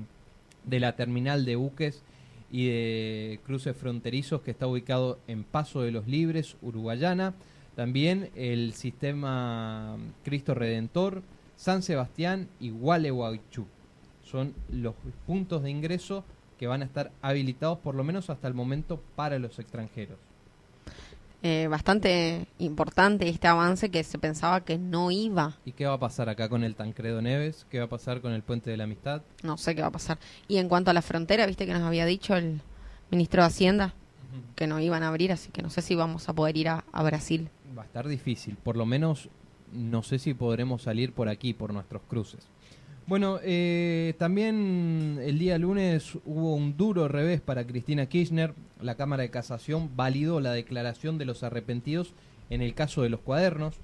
de 0.65 0.81
la 0.81 0.97
terminal 0.97 1.45
de 1.45 1.57
buques 1.57 2.03
y 2.51 2.67
de 2.67 3.41
cruces 3.45 3.77
fronterizos 3.77 4.43
que 4.43 4.53
está 4.53 4.67
ubicado 4.67 5.19
en 5.27 5.43
Paso 5.43 5.83
de 5.83 5.91
los 5.91 6.07
Libres, 6.07 6.57
Uruguayana, 6.63 7.35
también 7.75 8.31
el 8.37 8.75
sistema 8.75 9.97
Cristo 10.23 10.55
Redentor, 10.55 11.23
San 11.57 11.83
Sebastián 11.83 12.49
y 12.61 12.71
Gualeguaychú. 12.71 13.67
Son 14.23 14.55
los 14.71 14.95
puntos 15.27 15.63
de 15.63 15.71
ingreso 15.71 16.25
que 16.65 16.69
van 16.69 16.81
a 16.81 16.87
estar 16.87 17.13
habilitados 17.21 17.79
por 17.81 17.95
lo 17.95 18.05
menos 18.05 18.31
hasta 18.31 18.49
el 18.49 18.55
momento 18.55 18.99
para 19.17 19.39
los 19.39 19.59
extranjeros. 19.59 20.17
Eh, 21.43 21.67
bastante 21.69 22.47
importante 22.59 23.29
este 23.29 23.47
avance 23.47 23.91
que 23.91 24.03
se 24.03 24.19
pensaba 24.19 24.63
que 24.63 24.79
no 24.79 25.11
iba, 25.11 25.59
¿Y 25.67 25.73
qué 25.73 25.85
va 25.85 25.93
a 25.93 26.01
pasar 26.01 26.31
acá 26.31 26.49
con 26.49 26.65
el 26.65 26.75
Tancredo 26.75 27.21
Neves? 27.21 27.67
¿Qué 27.69 27.81
va 27.81 27.85
a 27.85 27.89
pasar 27.91 28.23
con 28.23 28.33
el 28.33 28.41
Puente 28.41 28.71
de 28.71 28.79
la 28.79 28.85
Amistad? 28.85 29.21
no 29.43 29.59
sé 29.59 29.75
qué 29.75 29.83
va 29.83 29.89
a 29.89 29.93
pasar. 29.93 30.19
Y 30.49 30.57
en 30.57 30.71
cuanto 30.71 30.91
a 30.91 30.95
la 30.95 31.03
frontera, 31.03 31.45
viste 31.45 31.67
que 31.67 31.75
nos 31.75 31.83
había 31.83 32.07
dicho 32.07 32.35
el 32.35 32.63
ministro 33.11 33.43
de 33.43 33.49
Hacienda 33.49 33.93
que 34.57 34.67
no 34.67 34.81
iban 34.81 35.03
a 35.03 35.09
abrir, 35.09 35.33
así 35.33 35.51
que 35.51 35.61
no 35.61 35.69
sé 35.69 35.83
si 35.83 35.95
vamos 35.95 36.31
a 36.31 36.33
poder 36.33 36.57
ir 36.57 36.71
a, 36.71 36.83
a 36.93 37.03
Brasil. 37.03 37.51
Va 37.77 37.83
a 37.83 37.85
estar 37.85 38.09
difícil, 38.09 38.57
por 38.57 38.79
lo 38.79 38.87
menos 38.87 39.29
no 39.71 40.03
sé 40.03 40.19
si 40.19 40.33
podremos 40.33 40.81
salir 40.81 41.13
por 41.13 41.29
aquí, 41.29 41.53
por 41.53 41.75
nuestros 41.75 42.01
cruces. 42.09 42.49
Bueno, 43.07 43.39
eh, 43.43 44.15
también 44.19 45.21
el 45.23 45.39
día 45.39 45.59
lunes 45.59 46.17
hubo 46.25 46.55
un 46.55 46.75
duro 46.79 47.07
revés 47.07 47.43
para 47.43 47.67
Cristina 47.67 48.07
Kirchner. 48.07 48.55
La 48.81 48.95
Cámara 48.95 49.23
de 49.23 49.31
Casación 49.31 49.91
validó 49.95 50.41
la 50.41 50.53
declaración 50.53 51.19
de 51.19 51.27
los 51.27 51.43
arrepentidos 51.43 52.15
en 52.49 52.63
el 52.63 52.75
caso 52.75 53.03
de 53.03 53.11
los 53.11 53.21
cuadernos. 53.21 53.77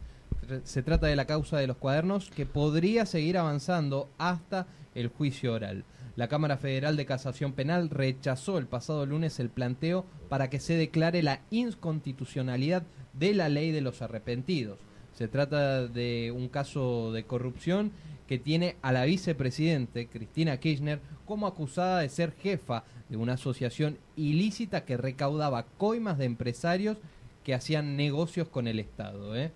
Se 0.65 0.83
trata 0.83 1.07
de 1.07 1.17
la 1.17 1.27
causa 1.27 1.59
de 1.59 1.67
los 1.67 1.77
cuadernos 1.77 2.31
que 2.31 2.47
podría 2.47 3.05
seguir 3.05 3.37
avanzando 3.37 4.09
hasta 4.17 4.67
el 4.95 5.09
juicio 5.09 5.53
oral. 5.53 5.85
La 6.17 6.29
Cámara 6.29 6.57
Federal 6.57 6.97
de 6.97 7.05
Casación 7.05 7.53
Penal 7.53 7.91
rechazó 7.91 8.57
el 8.57 8.67
pasado 8.67 9.05
lunes 9.05 9.39
el 9.39 9.51
planteo 9.51 10.07
para 10.31 10.49
que 10.49 10.61
se 10.61 10.77
declare 10.77 11.23
la 11.23 11.41
inconstitucionalidad 11.51 12.85
de 13.13 13.35
la 13.35 13.51
ley 13.51 13.71
de 13.71 13.83
los 13.83 14.01
arrepentidos. 14.01 14.79
Se 15.15 15.29
trata 15.29 15.87
de 15.87 16.33
un 16.35 16.49
caso 16.49 17.13
de 17.13 17.25
corrupción 17.25 17.93
que 18.27 18.39
tiene 18.39 18.77
a 18.81 18.93
la 18.93 19.05
vicepresidente 19.05 20.07
Cristina 20.07 20.59
Kirchner 20.59 21.01
como 21.27 21.47
acusada 21.47 22.01
de 22.01 22.09
ser 22.09 22.33
jefa 22.33 22.85
de 23.09 23.17
una 23.17 23.33
asociación 23.33 23.99
ilícita 24.17 24.85
que 24.85 24.97
recaudaba 24.97 25.65
coimas 25.79 26.17
de 26.17 26.27
empresarios 26.27 26.97
que 27.45 27.55
hacían 27.55 27.97
negocios 27.97 28.49
con 28.49 28.69
el 28.69 28.79
Estado. 28.79 29.37
¿eh? 29.37 29.51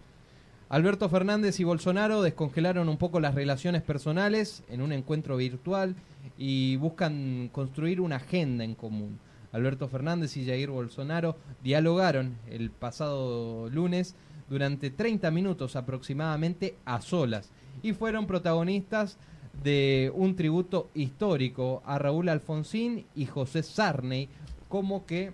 Alberto 0.68 1.08
Fernández 1.08 1.60
y 1.60 1.64
Bolsonaro 1.64 2.22
descongelaron 2.22 2.88
un 2.88 2.96
poco 2.96 3.20
las 3.20 3.36
relaciones 3.36 3.82
personales 3.82 4.64
en 4.68 4.82
un 4.82 4.92
encuentro 4.92 5.36
virtual 5.36 5.94
y 6.36 6.74
buscan 6.76 7.48
construir 7.52 8.00
una 8.00 8.16
agenda 8.16 8.64
en 8.64 8.74
común. 8.74 9.20
Alberto 9.52 9.86
Fernández 9.86 10.36
y 10.36 10.44
Jair 10.46 10.70
Bolsonaro 10.70 11.36
dialogaron 11.62 12.36
el 12.50 12.70
pasado 12.70 13.70
lunes 13.70 14.16
durante 14.48 14.90
30 14.90 15.30
minutos 15.30 15.76
aproximadamente 15.76 16.76
a 16.84 17.00
solas 17.00 17.50
y 17.82 17.92
fueron 17.92 18.26
protagonistas 18.26 19.18
de 19.62 20.12
un 20.14 20.36
tributo 20.36 20.90
histórico 20.94 21.82
a 21.86 21.98
Raúl 21.98 22.28
Alfonsín 22.28 23.06
y 23.14 23.26
José 23.26 23.62
Sarney 23.62 24.28
como 24.68 25.06
que 25.06 25.32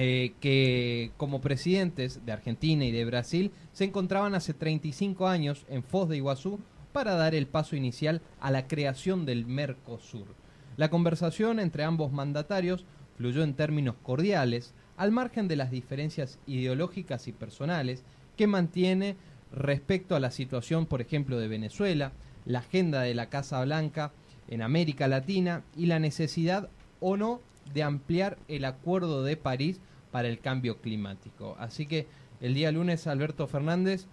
eh, 0.00 0.34
que 0.40 1.10
como 1.16 1.40
presidentes 1.40 2.24
de 2.24 2.30
Argentina 2.30 2.84
y 2.84 2.92
de 2.92 3.04
Brasil 3.04 3.50
se 3.72 3.82
encontraban 3.82 4.36
hace 4.36 4.54
35 4.54 5.26
años 5.26 5.64
en 5.68 5.82
Foz 5.82 6.08
de 6.08 6.18
Iguazú 6.18 6.60
para 6.92 7.14
dar 7.14 7.34
el 7.34 7.48
paso 7.48 7.74
inicial 7.74 8.20
a 8.40 8.52
la 8.52 8.68
creación 8.68 9.26
del 9.26 9.44
Mercosur. 9.44 10.28
La 10.76 10.88
conversación 10.88 11.58
entre 11.58 11.82
ambos 11.82 12.12
mandatarios 12.12 12.84
fluyó 13.16 13.42
en 13.42 13.54
términos 13.54 13.96
cordiales, 14.04 14.72
al 14.96 15.10
margen 15.10 15.48
de 15.48 15.56
las 15.56 15.72
diferencias 15.72 16.38
ideológicas 16.46 17.26
y 17.26 17.32
personales 17.32 18.04
que 18.38 18.46
mantiene 18.46 19.16
respecto 19.52 20.16
a 20.16 20.20
la 20.20 20.30
situación, 20.30 20.86
por 20.86 21.02
ejemplo, 21.02 21.38
de 21.38 21.48
Venezuela, 21.48 22.12
la 22.46 22.60
agenda 22.60 23.02
de 23.02 23.14
la 23.14 23.28
Casa 23.28 23.62
Blanca 23.62 24.12
en 24.48 24.62
América 24.62 25.08
Latina 25.08 25.64
y 25.76 25.86
la 25.86 25.98
necesidad 25.98 26.70
o 27.00 27.18
no 27.18 27.40
de 27.74 27.82
ampliar 27.82 28.38
el 28.48 28.64
Acuerdo 28.64 29.22
de 29.24 29.36
París 29.36 29.80
para 30.10 30.28
el 30.28 30.38
cambio 30.38 30.78
climático. 30.78 31.56
Así 31.58 31.86
que 31.86 32.06
el 32.40 32.54
día 32.54 32.72
lunes 32.72 33.06
Alberto 33.06 33.46
Fernández 33.48 34.06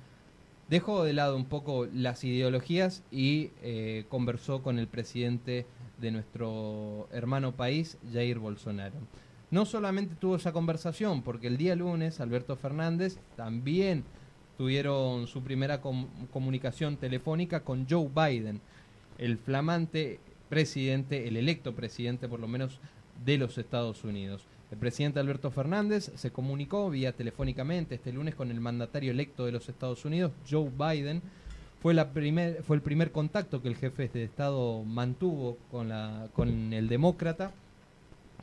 dejó 0.69 1.03
de 1.03 1.13
lado 1.13 1.37
un 1.37 1.45
poco 1.45 1.85
las 1.85 2.23
ideologías 2.23 3.03
y 3.11 3.51
eh, 3.61 4.05
conversó 4.09 4.63
con 4.63 4.79
el 4.79 4.87
presidente 4.87 5.67
de 5.99 6.11
nuestro 6.11 7.07
hermano 7.11 7.55
país, 7.55 7.97
Jair 8.11 8.39
Bolsonaro. 8.39 8.95
No 9.55 9.65
solamente 9.65 10.15
tuvo 10.15 10.35
esa 10.35 10.51
conversación, 10.51 11.21
porque 11.21 11.47
el 11.47 11.55
día 11.55 11.77
lunes 11.77 12.19
Alberto 12.19 12.57
Fernández 12.57 13.19
también 13.37 14.03
tuvieron 14.57 15.27
su 15.27 15.43
primera 15.43 15.79
com- 15.79 16.09
comunicación 16.33 16.97
telefónica 16.97 17.61
con 17.61 17.87
Joe 17.89 18.09
Biden, 18.13 18.59
el 19.17 19.37
flamante 19.37 20.19
presidente, 20.49 21.29
el 21.29 21.37
electo 21.37 21.73
presidente 21.73 22.27
por 22.27 22.41
lo 22.41 22.49
menos 22.49 22.81
de 23.23 23.37
los 23.37 23.57
Estados 23.57 24.03
Unidos. 24.03 24.45
El 24.71 24.77
presidente 24.77 25.21
Alberto 25.21 25.49
Fernández 25.51 26.11
se 26.15 26.31
comunicó 26.31 26.89
vía 26.89 27.13
telefónicamente 27.13 27.95
este 27.95 28.11
lunes 28.11 28.35
con 28.35 28.51
el 28.51 28.59
mandatario 28.59 29.11
electo 29.11 29.45
de 29.45 29.53
los 29.53 29.69
Estados 29.69 30.03
Unidos, 30.03 30.33
Joe 30.51 30.69
Biden. 30.69 31.21
Fue, 31.81 31.93
la 31.93 32.09
primer, 32.11 32.61
fue 32.63 32.75
el 32.75 32.81
primer 32.81 33.13
contacto 33.13 33.61
que 33.61 33.69
el 33.69 33.77
jefe 33.77 34.09
de 34.09 34.25
Estado 34.25 34.83
mantuvo 34.83 35.57
con, 35.71 35.87
la, 35.87 36.27
con 36.33 36.73
el 36.73 36.89
demócrata, 36.89 37.53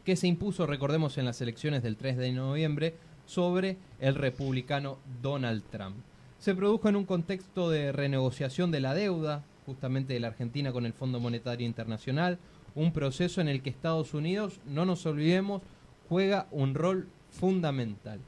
que 0.04 0.16
se 0.16 0.26
impuso, 0.26 0.66
recordemos, 0.66 1.18
en 1.18 1.24
las 1.24 1.40
elecciones 1.40 1.82
del 1.82 1.96
3 1.96 2.16
de 2.16 2.32
noviembre 2.32 2.94
sobre 3.26 3.76
el 4.00 4.14
republicano 4.14 4.98
Donald 5.22 5.62
Trump. 5.70 5.96
se 6.38 6.56
produjo 6.56 6.88
en 6.88 6.96
un 6.96 7.04
contexto 7.04 7.70
de 7.70 7.92
renegociación 7.92 8.72
de 8.72 8.80
la 8.80 8.94
deuda, 8.94 9.44
justamente 9.64 10.14
de 10.14 10.20
la 10.20 10.28
Argentina 10.28 10.72
con 10.72 10.86
el 10.86 10.92
Fondo 10.92 11.20
Monetario 11.20 11.64
Internacional, 11.64 12.38
un 12.74 12.92
proceso 12.92 13.40
en 13.40 13.46
el 13.46 13.62
que 13.62 13.70
Estados 13.70 14.12
Unidos, 14.12 14.58
no 14.66 14.84
nos 14.84 15.06
olvidemos, 15.06 15.62
juega 16.08 16.48
un 16.50 16.74
rol 16.74 17.08
fundamental. 17.30 18.18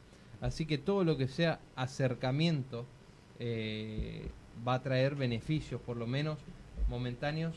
Así 0.41 0.65
que 0.65 0.79
todo 0.79 1.03
lo 1.03 1.17
que 1.17 1.27
sea 1.27 1.59
acercamiento 1.75 2.87
eh, 3.41 4.29
va 4.67 4.75
a 4.75 4.83
traer 4.83 5.17
beneficios, 5.17 5.81
por 5.81 5.97
lo 5.97 6.07
menos 6.07 6.39
momentáneos, 6.89 7.57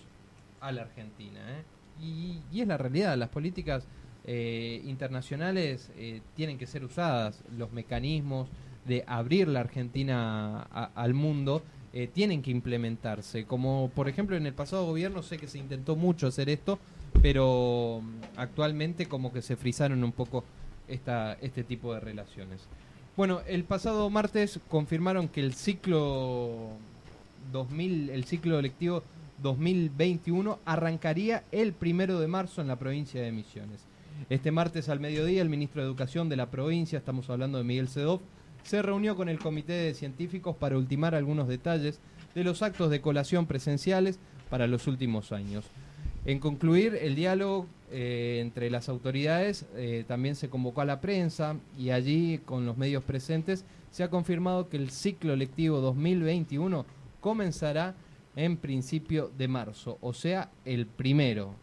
a 0.59 0.71
la 0.71 0.83
Argentina. 0.83 1.39
¿eh? 1.51 1.63
Y, 2.01 2.41
y 2.51 2.62
es 2.62 2.67
la 2.67 2.77
realidad, 2.77 3.15
las 3.15 3.29
políticas 3.29 3.86
eh, 4.29 4.81
internacionales 4.84 5.89
eh, 5.96 6.19
tienen 6.36 6.57
que 6.57 6.67
ser 6.67 6.84
usadas, 6.84 7.41
los 7.57 7.72
mecanismos 7.72 8.50
de 8.86 9.05
abrir 9.07 9.48
la 9.48 9.62
Argentina 9.62 10.63
al 10.96 11.13
mundo 11.13 11.63
eh, 11.93 12.10
tienen 12.13 12.41
que 12.41 12.51
implementarse. 12.51 13.46
Como 13.46 13.89
por 13.96 14.10
ejemplo 14.10 14.36
en 14.36 14.46
el 14.46 14.53
pasado 14.53 14.86
gobierno 14.86 15.24
sé 15.24 15.38
que 15.38 15.48
se 15.48 15.60
intentó 15.60 15.96
mucho 15.96 16.27
hacer 16.27 16.50
esto, 16.50 16.77
pero 17.22 18.01
mm, 18.03 18.39
actualmente 18.39 19.05
como 19.05 19.31
que 19.31 19.41
se 19.41 19.55
frizaron 19.55 20.03
un 20.03 20.12
poco 20.12 20.43
esta, 20.89 21.38
este 21.41 21.63
tipo 21.63 21.93
de 21.93 22.01
relaciones. 22.01 22.67
Bueno, 23.15 23.41
el 23.48 23.63
pasado 23.63 24.10
martes 24.10 24.60
confirmaron 24.67 25.29
que 25.29 25.39
el 25.39 25.53
ciclo 25.53 26.67
2000, 27.53 28.10
el 28.10 28.25
ciclo 28.25 28.60
electivo 28.60 29.03
2021 29.41 30.60
arrancaría 30.65 31.46
el 31.53 31.72
primero 31.72 32.19
de 32.19 32.27
marzo 32.27 32.62
en 32.62 32.67
la 32.67 32.75
provincia 32.75 33.22
de 33.22 33.31
Misiones. 33.31 33.88
Este 34.29 34.51
martes 34.51 34.89
al 34.89 35.00
mediodía, 35.00 35.41
el 35.41 35.50
ministro 35.50 35.81
de 35.81 35.88
Educación 35.88 36.27
de 36.27 36.36
la 36.36 36.51
provincia, 36.51 37.00
estamos 37.00 37.29
hablando 37.29 37.57
de 37.57 37.63
Miguel 37.63 37.88
Sedov, 37.88 38.19
se 38.63 38.81
reunió 38.81 39.15
con 39.15 39.29
el 39.29 39.39
comité 39.39 39.74
de 39.74 39.93
científicos 39.93 40.55
para 40.55 40.77
ultimar 40.77 41.15
algunos 41.15 41.47
detalles 41.47 42.00
de 42.36 42.43
los 42.43 42.62
actos 42.62 42.89
de 42.89 43.00
colación 43.00 43.45
presenciales 43.45 44.19
para 44.50 44.67
los 44.67 44.88
últimos 44.88 45.31
años. 45.31 45.65
En 46.25 46.39
concluir 46.39 46.97
el 47.01 47.15
diálogo 47.15 47.67
eh, 47.89 48.39
entre 48.41 48.69
las 48.69 48.89
autoridades, 48.89 49.65
eh, 49.75 50.03
también 50.05 50.36
se 50.36 50.50
convocó 50.50 50.81
a 50.81 50.86
la 50.86 51.00
prensa 51.00 51.55
y 51.77 51.91
allí, 51.91 52.39
con 52.39 52.65
los 52.65 52.75
medios 52.75 53.03
presentes, 53.03 53.63
se 53.91 54.03
ha 54.03 54.09
confirmado 54.09 54.67
que 54.67 54.75
el 54.75 54.91
ciclo 54.91 55.38
lectivo 55.38 55.79
2021 55.79 56.86
comenzará 57.21 57.95
en 58.36 58.57
principio 58.57 59.31
de 59.38 59.47
marzo, 59.47 59.97
o 60.01 60.13
sea, 60.13 60.51
el 60.65 60.86
primero. 60.86 61.55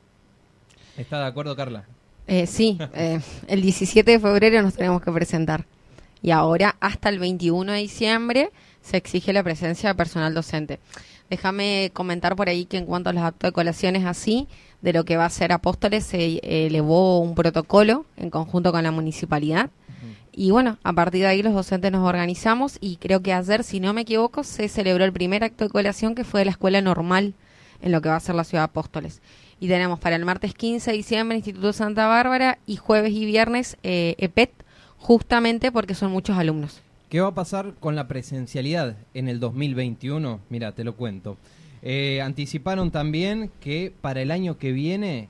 ¿Está 0.96 1.20
de 1.20 1.26
acuerdo, 1.26 1.54
Carla? 1.54 1.86
Eh, 2.26 2.46
sí, 2.46 2.78
eh, 2.94 3.20
el 3.48 3.62
17 3.62 4.10
de 4.10 4.20
febrero 4.20 4.62
nos 4.62 4.74
tenemos 4.74 5.02
que 5.02 5.12
presentar. 5.12 5.66
Y 6.22 6.30
ahora, 6.30 6.76
hasta 6.80 7.10
el 7.10 7.18
21 7.18 7.72
de 7.72 7.78
diciembre, 7.78 8.50
se 8.80 8.96
exige 8.96 9.32
la 9.32 9.42
presencia 9.42 9.90
de 9.90 9.94
personal 9.94 10.32
docente. 10.32 10.80
Déjame 11.28 11.90
comentar 11.92 12.36
por 12.36 12.48
ahí 12.48 12.64
que 12.66 12.78
en 12.78 12.86
cuanto 12.86 13.10
a 13.10 13.12
los 13.12 13.22
actos 13.22 13.48
de 13.48 13.52
colaciones 13.52 14.04
así, 14.04 14.48
de 14.82 14.92
lo 14.92 15.04
que 15.04 15.16
va 15.16 15.24
a 15.24 15.30
ser 15.30 15.52
Apóstoles, 15.52 16.04
se 16.04 16.18
eh, 16.18 16.40
elevó 16.66 17.20
un 17.20 17.34
protocolo 17.34 18.06
en 18.16 18.30
conjunto 18.30 18.72
con 18.72 18.82
la 18.82 18.90
municipalidad. 18.90 19.70
Y 20.36 20.50
bueno, 20.50 20.78
a 20.82 20.92
partir 20.92 21.20
de 21.20 21.28
ahí 21.28 21.42
los 21.42 21.54
docentes 21.54 21.92
nos 21.92 22.06
organizamos 22.06 22.78
y 22.80 22.96
creo 22.96 23.22
que 23.22 23.32
ayer, 23.32 23.62
si 23.62 23.78
no 23.78 23.92
me 23.94 24.00
equivoco, 24.00 24.42
se 24.42 24.68
celebró 24.68 25.04
el 25.04 25.12
primer 25.12 25.44
acto 25.44 25.64
de 25.64 25.70
colación 25.70 26.16
que 26.16 26.24
fue 26.24 26.40
de 26.40 26.46
la 26.46 26.50
escuela 26.50 26.80
normal 26.80 27.34
en 27.80 27.92
lo 27.92 28.02
que 28.02 28.08
va 28.08 28.16
a 28.16 28.20
ser 28.20 28.34
la 28.34 28.44
ciudad 28.44 28.62
de 28.62 28.70
Apóstoles. 28.70 29.22
Y 29.60 29.68
tenemos 29.68 29.98
para 29.98 30.16
el 30.16 30.24
martes 30.24 30.54
15 30.54 30.90
de 30.90 30.96
diciembre 30.96 31.36
Instituto 31.36 31.72
Santa 31.72 32.06
Bárbara 32.06 32.58
y 32.66 32.76
jueves 32.76 33.12
y 33.12 33.24
viernes 33.24 33.76
eh, 33.82 34.14
EPET, 34.18 34.50
justamente 34.98 35.72
porque 35.72 35.94
son 35.94 36.10
muchos 36.10 36.36
alumnos. 36.36 36.80
¿Qué 37.08 37.20
va 37.20 37.28
a 37.28 37.34
pasar 37.34 37.74
con 37.78 37.94
la 37.94 38.08
presencialidad 38.08 38.96
en 39.14 39.28
el 39.28 39.38
2021? 39.38 40.40
Mira, 40.48 40.72
te 40.72 40.84
lo 40.84 40.96
cuento. 40.96 41.36
Eh, 41.82 42.20
anticiparon 42.22 42.90
también 42.90 43.50
que 43.60 43.92
para 44.00 44.22
el 44.22 44.30
año 44.30 44.58
que 44.58 44.72
viene 44.72 45.28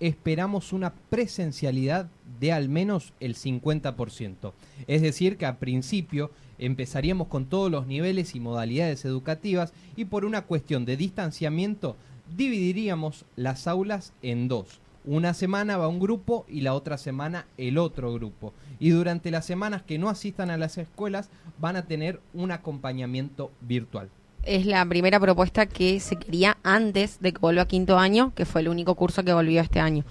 esperamos 0.00 0.72
una 0.72 0.92
presencialidad 1.08 2.08
de 2.38 2.52
al 2.52 2.68
menos 2.68 3.12
el 3.20 3.36
50%. 3.36 4.52
Es 4.86 5.02
decir, 5.02 5.36
que 5.36 5.46
a 5.46 5.58
principio 5.58 6.30
empezaríamos 6.58 7.28
con 7.28 7.46
todos 7.46 7.70
los 7.70 7.86
niveles 7.86 8.34
y 8.34 8.40
modalidades 8.40 9.04
educativas 9.04 9.72
y 9.96 10.04
por 10.04 10.24
una 10.24 10.42
cuestión 10.42 10.84
de 10.84 10.96
distanciamiento 10.96 11.96
dividiríamos 12.36 13.24
las 13.36 13.66
aulas 13.66 14.12
en 14.22 14.48
dos. 14.48 14.80
Una 15.06 15.34
semana 15.34 15.76
va 15.76 15.88
un 15.88 16.00
grupo 16.00 16.46
y 16.48 16.62
la 16.62 16.72
otra 16.72 16.96
semana 16.96 17.46
el 17.58 17.76
otro 17.76 18.12
grupo. 18.14 18.54
Y 18.78 18.90
durante 18.90 19.30
las 19.30 19.44
semanas 19.44 19.82
que 19.82 19.98
no 19.98 20.08
asistan 20.08 20.50
a 20.50 20.56
las 20.56 20.78
escuelas 20.78 21.28
van 21.58 21.76
a 21.76 21.86
tener 21.86 22.20
un 22.32 22.50
acompañamiento 22.50 23.50
virtual. 23.60 24.08
Es 24.44 24.64
la 24.66 24.84
primera 24.86 25.20
propuesta 25.20 25.66
que 25.66 26.00
se 26.00 26.16
quería 26.16 26.56
antes 26.62 27.20
de 27.20 27.32
que 27.32 27.38
vuelva 27.38 27.62
a 27.62 27.68
quinto 27.68 27.98
año, 27.98 28.32
que 28.34 28.46
fue 28.46 28.62
el 28.62 28.68
único 28.68 28.94
curso 28.94 29.24
que 29.24 29.32
volvió 29.32 29.60
este 29.60 29.80
año. 29.80 30.04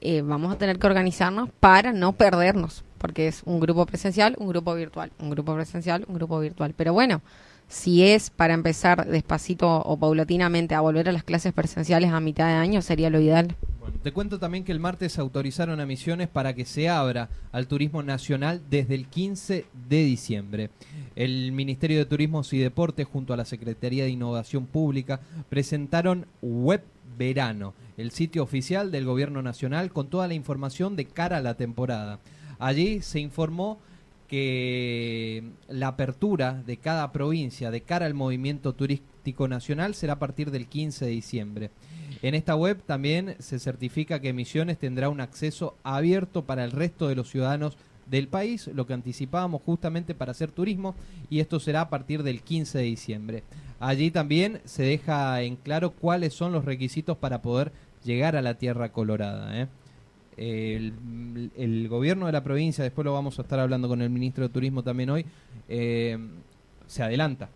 Eh, 0.00 0.22
vamos 0.22 0.52
a 0.52 0.58
tener 0.58 0.78
que 0.78 0.86
organizarnos 0.86 1.48
para 1.58 1.92
no 1.92 2.12
perdernos, 2.12 2.84
porque 2.98 3.28
es 3.28 3.42
un 3.44 3.60
grupo 3.60 3.86
presencial, 3.86 4.34
un 4.38 4.48
grupo 4.48 4.74
virtual, 4.74 5.12
un 5.18 5.30
grupo 5.30 5.54
presencial, 5.54 6.04
un 6.08 6.14
grupo 6.14 6.38
virtual. 6.40 6.74
Pero 6.76 6.92
bueno, 6.92 7.22
si 7.68 8.04
es 8.04 8.30
para 8.30 8.54
empezar 8.54 9.06
despacito 9.06 9.68
o 9.82 9.96
paulatinamente 9.96 10.74
a 10.74 10.80
volver 10.80 11.08
a 11.08 11.12
las 11.12 11.24
clases 11.24 11.52
presenciales 11.52 12.10
a 12.10 12.20
mitad 12.20 12.46
de 12.46 12.54
año, 12.54 12.82
sería 12.82 13.10
lo 13.10 13.20
ideal. 13.20 13.56
Te 14.02 14.12
cuento 14.12 14.38
también 14.38 14.62
que 14.62 14.72
el 14.72 14.78
martes 14.78 15.18
autorizaron 15.18 15.80
a 15.80 15.86
Misiones 15.86 16.28
para 16.28 16.54
que 16.54 16.64
se 16.64 16.88
abra 16.88 17.28
al 17.50 17.66
turismo 17.66 18.02
nacional 18.02 18.62
desde 18.70 18.94
el 18.94 19.06
15 19.06 19.64
de 19.88 20.04
diciembre. 20.04 20.70
El 21.16 21.50
Ministerio 21.52 21.98
de 21.98 22.04
Turismo 22.04 22.42
y 22.50 22.58
Deportes 22.58 23.06
junto 23.06 23.32
a 23.32 23.36
la 23.36 23.44
Secretaría 23.44 24.04
de 24.04 24.10
Innovación 24.10 24.66
Pública 24.66 25.20
presentaron 25.48 26.26
Web 26.40 26.84
Verano, 27.18 27.74
el 27.96 28.10
sitio 28.12 28.42
oficial 28.42 28.92
del 28.92 29.06
Gobierno 29.06 29.42
Nacional 29.42 29.90
con 29.90 30.08
toda 30.08 30.28
la 30.28 30.34
información 30.34 30.94
de 30.94 31.06
cara 31.06 31.38
a 31.38 31.42
la 31.42 31.54
temporada. 31.54 32.20
Allí 32.58 33.00
se 33.02 33.20
informó 33.20 33.78
que 34.26 35.42
la 35.68 35.88
apertura 35.88 36.62
de 36.66 36.76
cada 36.76 37.12
provincia 37.12 37.70
de 37.70 37.80
cara 37.82 38.06
al 38.06 38.14
movimiento 38.14 38.74
turístico 38.74 39.48
nacional 39.48 39.94
será 39.94 40.14
a 40.14 40.18
partir 40.18 40.50
del 40.50 40.66
15 40.66 41.04
de 41.04 41.10
diciembre. 41.10 41.70
En 42.22 42.34
esta 42.34 42.56
web 42.56 42.82
también 42.84 43.36
se 43.38 43.58
certifica 43.58 44.20
que 44.20 44.32
Misiones 44.32 44.78
tendrá 44.78 45.08
un 45.08 45.20
acceso 45.20 45.76
abierto 45.82 46.44
para 46.44 46.64
el 46.64 46.72
resto 46.72 47.08
de 47.08 47.14
los 47.14 47.30
ciudadanos 47.30 47.76
del 48.06 48.28
país, 48.28 48.68
lo 48.68 48.86
que 48.86 48.94
anticipábamos 48.94 49.62
justamente 49.62 50.14
para 50.14 50.32
hacer 50.32 50.50
turismo, 50.50 50.94
y 51.28 51.40
esto 51.40 51.60
será 51.60 51.82
a 51.82 51.90
partir 51.90 52.22
del 52.22 52.42
15 52.42 52.78
de 52.78 52.84
diciembre. 52.84 53.42
Allí 53.80 54.10
también 54.10 54.60
se 54.64 54.84
deja 54.84 55.42
en 55.42 55.56
claro 55.56 55.90
cuáles 55.90 56.32
son 56.32 56.52
los 56.52 56.64
requisitos 56.64 57.16
para 57.18 57.42
poder 57.42 57.72
llegar 58.04 58.36
a 58.36 58.42
la 58.42 58.54
Tierra 58.54 58.92
Colorada. 58.92 59.60
¿eh? 59.60 59.66
El, 60.36 61.50
el 61.56 61.88
gobierno 61.88 62.26
de 62.26 62.32
la 62.32 62.44
provincia, 62.44 62.84
después 62.84 63.04
lo 63.04 63.12
vamos 63.12 63.38
a 63.38 63.42
estar 63.42 63.58
hablando 63.58 63.88
con 63.88 64.02
el 64.02 64.10
ministro 64.10 64.46
de 64.46 64.52
Turismo 64.52 64.82
también 64.82 65.10
hoy, 65.10 65.24
eh, 65.68 66.18
se 66.86 67.02
adelanta, 67.02 67.48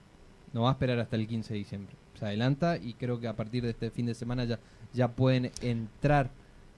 no 0.53 0.63
va 0.63 0.71
a 0.71 0.73
esperar 0.73 0.99
hasta 0.99 1.17
el 1.17 1.27
15 1.27 1.53
de 1.53 1.59
diciembre, 1.59 1.95
se 2.19 2.25
adelanta 2.25 2.77
y 2.77 2.95
creo 2.95 3.21
que 3.21 3.29
a 3.29 3.37
partir 3.37 3.63
de 3.63 3.71
este 3.71 3.91
fin 3.91 4.07
de 4.07 4.15
semana 4.15 4.45
ya, 4.45 4.59
ya 4.95 5.09
pueden 5.09 5.51
entrar 5.61 6.31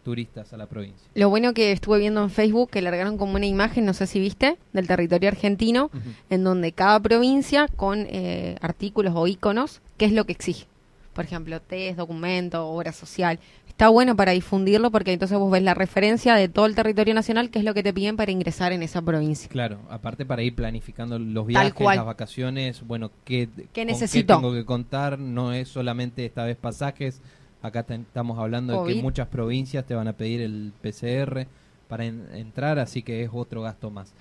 turistas 0.03 0.53
a 0.53 0.57
la 0.57 0.67
provincia. 0.67 1.09
Lo 1.15 1.31
bueno 1.31 1.55
que 1.55 1.73
estuve 1.73 1.99
viendo 1.99 2.23
en 2.23 2.31
Facebook, 2.31 2.71
que 2.71 2.83
largaron 2.83 3.17
como 3.17 3.37
una 3.37 3.47
imagen, 3.47 3.85
no 3.85 3.95
sé 3.95 4.07
si 4.07 4.21
viste, 4.21 4.59
del 4.73 4.87
territorio 4.87 5.29
argentino, 5.29 5.91
en 6.29 6.45
donde 6.45 6.73
cada 6.73 7.01
provincia 7.01 7.69
con 7.69 8.07
eh, 8.09 8.57
artículos 8.61 9.15
o 9.17 9.27
iconos, 9.27 9.81
qué 9.97 10.07
es 10.07 10.13
lo 10.13 10.25
que 10.25 10.33
exige. 10.33 10.67
Por 11.13 11.25
ejemplo, 11.25 11.61
test, 11.61 11.99
documento, 11.99 12.67
obra 12.67 12.93
social. 12.93 13.39
Está 13.83 13.91
bueno 13.91 14.15
para 14.15 14.31
difundirlo 14.31 14.93
porque 14.93 15.13
entonces 15.13 15.37
vos 15.37 15.51
ves 15.51 15.65
la 15.65 15.75
referencia 15.75 16.37
de 16.37 16.49
todo 16.49 16.67
el 16.67 16.77
territorio 16.77 17.15
nacional, 17.15 17.51
qué 17.51 17.59
es 17.59 17.65
lo 17.65 17.75
que 17.75 17.83
te 17.83 17.93
piden 17.93 18.17
para 18.17 18.31
ingresar 18.31 18.71
en 18.71 18.81
esa 18.85 19.03
provincia. 19.03 19.49
Claro, 19.51 19.81
aparte 19.91 20.25
para 20.25 20.45
ir 20.45 20.55
planificando 20.55 21.19
los 21.19 21.45
viajes, 21.49 21.75
las 21.81 22.07
vacaciones, 22.07 22.87
bueno, 22.87 23.11
¿qué, 23.25 23.49
¿Qué 23.73 23.85
necesito? 23.85 24.37
tengo 24.37 24.53
que 24.53 24.65
contar? 24.65 25.19
No 25.19 25.53
es 25.53 25.67
solamente 25.67 26.25
esta 26.25 26.45
vez 26.45 26.57
pasajes, 26.57 27.21
acá 27.61 27.83
te- 27.83 27.97
estamos 27.97 28.39
hablando 28.39 28.85
de 28.85 28.95
que 28.95 29.03
muchas 29.03 29.27
provincias 29.27 29.85
te 29.85 29.97
van 29.97 30.07
a 30.07 30.13
pedir 30.13 30.43
el 30.43 30.73
PCR 30.81 31.49
para 31.89 32.05
en- 32.05 32.29
entrar, 32.35 32.79
así 32.79 33.03
que 33.03 33.25
es 33.25 33.31
otro 33.33 33.63
gasto 33.63 33.91
más. 33.91 34.13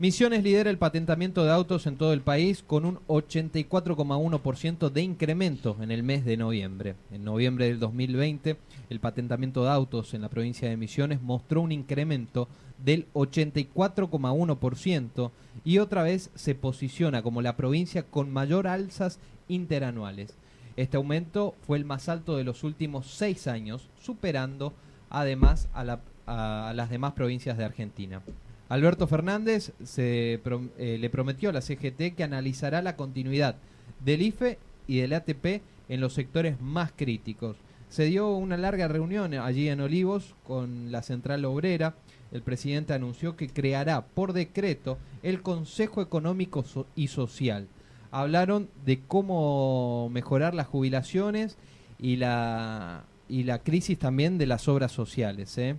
Misiones 0.00 0.42
lidera 0.42 0.68
el 0.70 0.78
patentamiento 0.78 1.44
de 1.44 1.52
autos 1.52 1.86
en 1.86 1.98
todo 1.98 2.14
el 2.14 2.22
país 2.22 2.64
con 2.66 2.86
un 2.86 3.00
84,1% 3.06 4.88
de 4.88 5.02
incremento 5.02 5.76
en 5.78 5.90
el 5.90 6.02
mes 6.02 6.24
de 6.24 6.38
noviembre. 6.38 6.94
En 7.10 7.22
noviembre 7.22 7.66
del 7.66 7.80
2020, 7.80 8.56
el 8.88 9.00
patentamiento 9.00 9.62
de 9.62 9.68
autos 9.68 10.14
en 10.14 10.22
la 10.22 10.30
provincia 10.30 10.70
de 10.70 10.78
Misiones 10.78 11.20
mostró 11.20 11.60
un 11.60 11.70
incremento 11.70 12.48
del 12.82 13.12
84,1% 13.12 15.32
y 15.66 15.76
otra 15.76 16.02
vez 16.02 16.30
se 16.34 16.54
posiciona 16.54 17.22
como 17.22 17.42
la 17.42 17.58
provincia 17.58 18.04
con 18.04 18.32
mayor 18.32 18.68
alzas 18.68 19.18
interanuales. 19.48 20.34
Este 20.76 20.96
aumento 20.96 21.54
fue 21.66 21.76
el 21.76 21.84
más 21.84 22.08
alto 22.08 22.38
de 22.38 22.44
los 22.44 22.64
últimos 22.64 23.06
seis 23.06 23.46
años, 23.46 23.90
superando 24.00 24.72
además 25.10 25.68
a, 25.74 25.98
a 26.24 26.72
las 26.72 26.88
demás 26.88 27.12
provincias 27.12 27.58
de 27.58 27.66
Argentina. 27.66 28.22
Alberto 28.70 29.08
Fernández 29.08 29.72
se 29.82 30.34
eh, 30.78 30.98
le 31.00 31.10
prometió 31.10 31.50
a 31.50 31.52
la 31.52 31.60
CGT 31.60 32.14
que 32.16 32.22
analizará 32.22 32.82
la 32.82 32.94
continuidad 32.94 33.56
del 34.04 34.22
IFE 34.22 34.58
y 34.86 34.98
del 35.00 35.12
ATP 35.12 35.60
en 35.88 36.00
los 36.00 36.14
sectores 36.14 36.60
más 36.60 36.92
críticos. 36.96 37.56
Se 37.88 38.04
dio 38.04 38.30
una 38.30 38.56
larga 38.56 38.86
reunión 38.86 39.34
allí 39.34 39.68
en 39.68 39.80
Olivos 39.80 40.36
con 40.44 40.92
la 40.92 41.02
Central 41.02 41.44
Obrera. 41.46 41.96
El 42.30 42.42
presidente 42.42 42.94
anunció 42.94 43.34
que 43.34 43.48
creará 43.48 44.06
por 44.06 44.32
decreto 44.32 44.98
el 45.24 45.42
Consejo 45.42 46.00
Económico 46.00 46.64
y 46.94 47.08
Social. 47.08 47.66
Hablaron 48.12 48.68
de 48.86 49.00
cómo 49.00 50.08
mejorar 50.12 50.54
las 50.54 50.68
jubilaciones 50.68 51.56
y 51.98 52.16
la, 52.16 53.02
y 53.28 53.42
la 53.42 53.64
crisis 53.64 53.98
también 53.98 54.38
de 54.38 54.46
las 54.46 54.68
obras 54.68 54.92
sociales. 54.92 55.58
¿eh? 55.58 55.74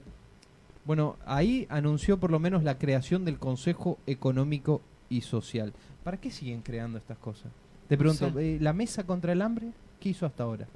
Bueno, 0.85 1.17
ahí 1.25 1.67
anunció 1.69 2.19
por 2.19 2.31
lo 2.31 2.39
menos 2.39 2.63
la 2.63 2.77
creación 2.77 3.23
del 3.25 3.37
Consejo 3.37 3.99
Económico 4.07 4.81
y 5.09 5.21
Social. 5.21 5.73
¿Para 6.03 6.17
qué 6.17 6.31
siguen 6.31 6.61
creando 6.61 6.97
estas 6.97 7.17
cosas? 7.17 7.51
Te 7.87 7.97
pregunto, 7.97 8.31
sé. 8.33 8.55
eh, 8.55 8.57
¿la 8.59 8.73
mesa 8.73 9.03
contra 9.05 9.31
el 9.33 9.41
hambre 9.41 9.67
qué 9.99 10.09
hizo 10.09 10.25
hasta 10.25 10.43
ahora? 10.43 10.67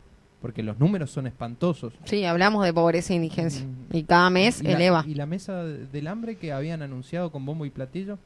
Porque 0.42 0.62
los 0.62 0.78
números 0.78 1.10
son 1.10 1.26
espantosos. 1.26 1.94
Sí, 2.04 2.24
hablamos 2.26 2.64
de 2.66 2.74
pobreza 2.74 3.14
e 3.14 3.16
indigencia. 3.16 3.66
Mm. 3.66 3.96
Y 3.96 4.04
cada 4.04 4.30
mes 4.30 4.62
¿Y 4.62 4.66
la- 4.66 4.72
eleva. 4.74 5.04
¿Y 5.08 5.16
la 5.16 5.26
mesa 5.26 5.64
de- 5.64 5.88
del 5.88 6.08
hambre 6.08 6.36
que 6.36 6.52
habían 6.52 6.84
anunciado 6.84 7.32
con 7.32 7.46
bombo 7.46 7.66
y 7.66 7.72
platillo? 7.72 8.20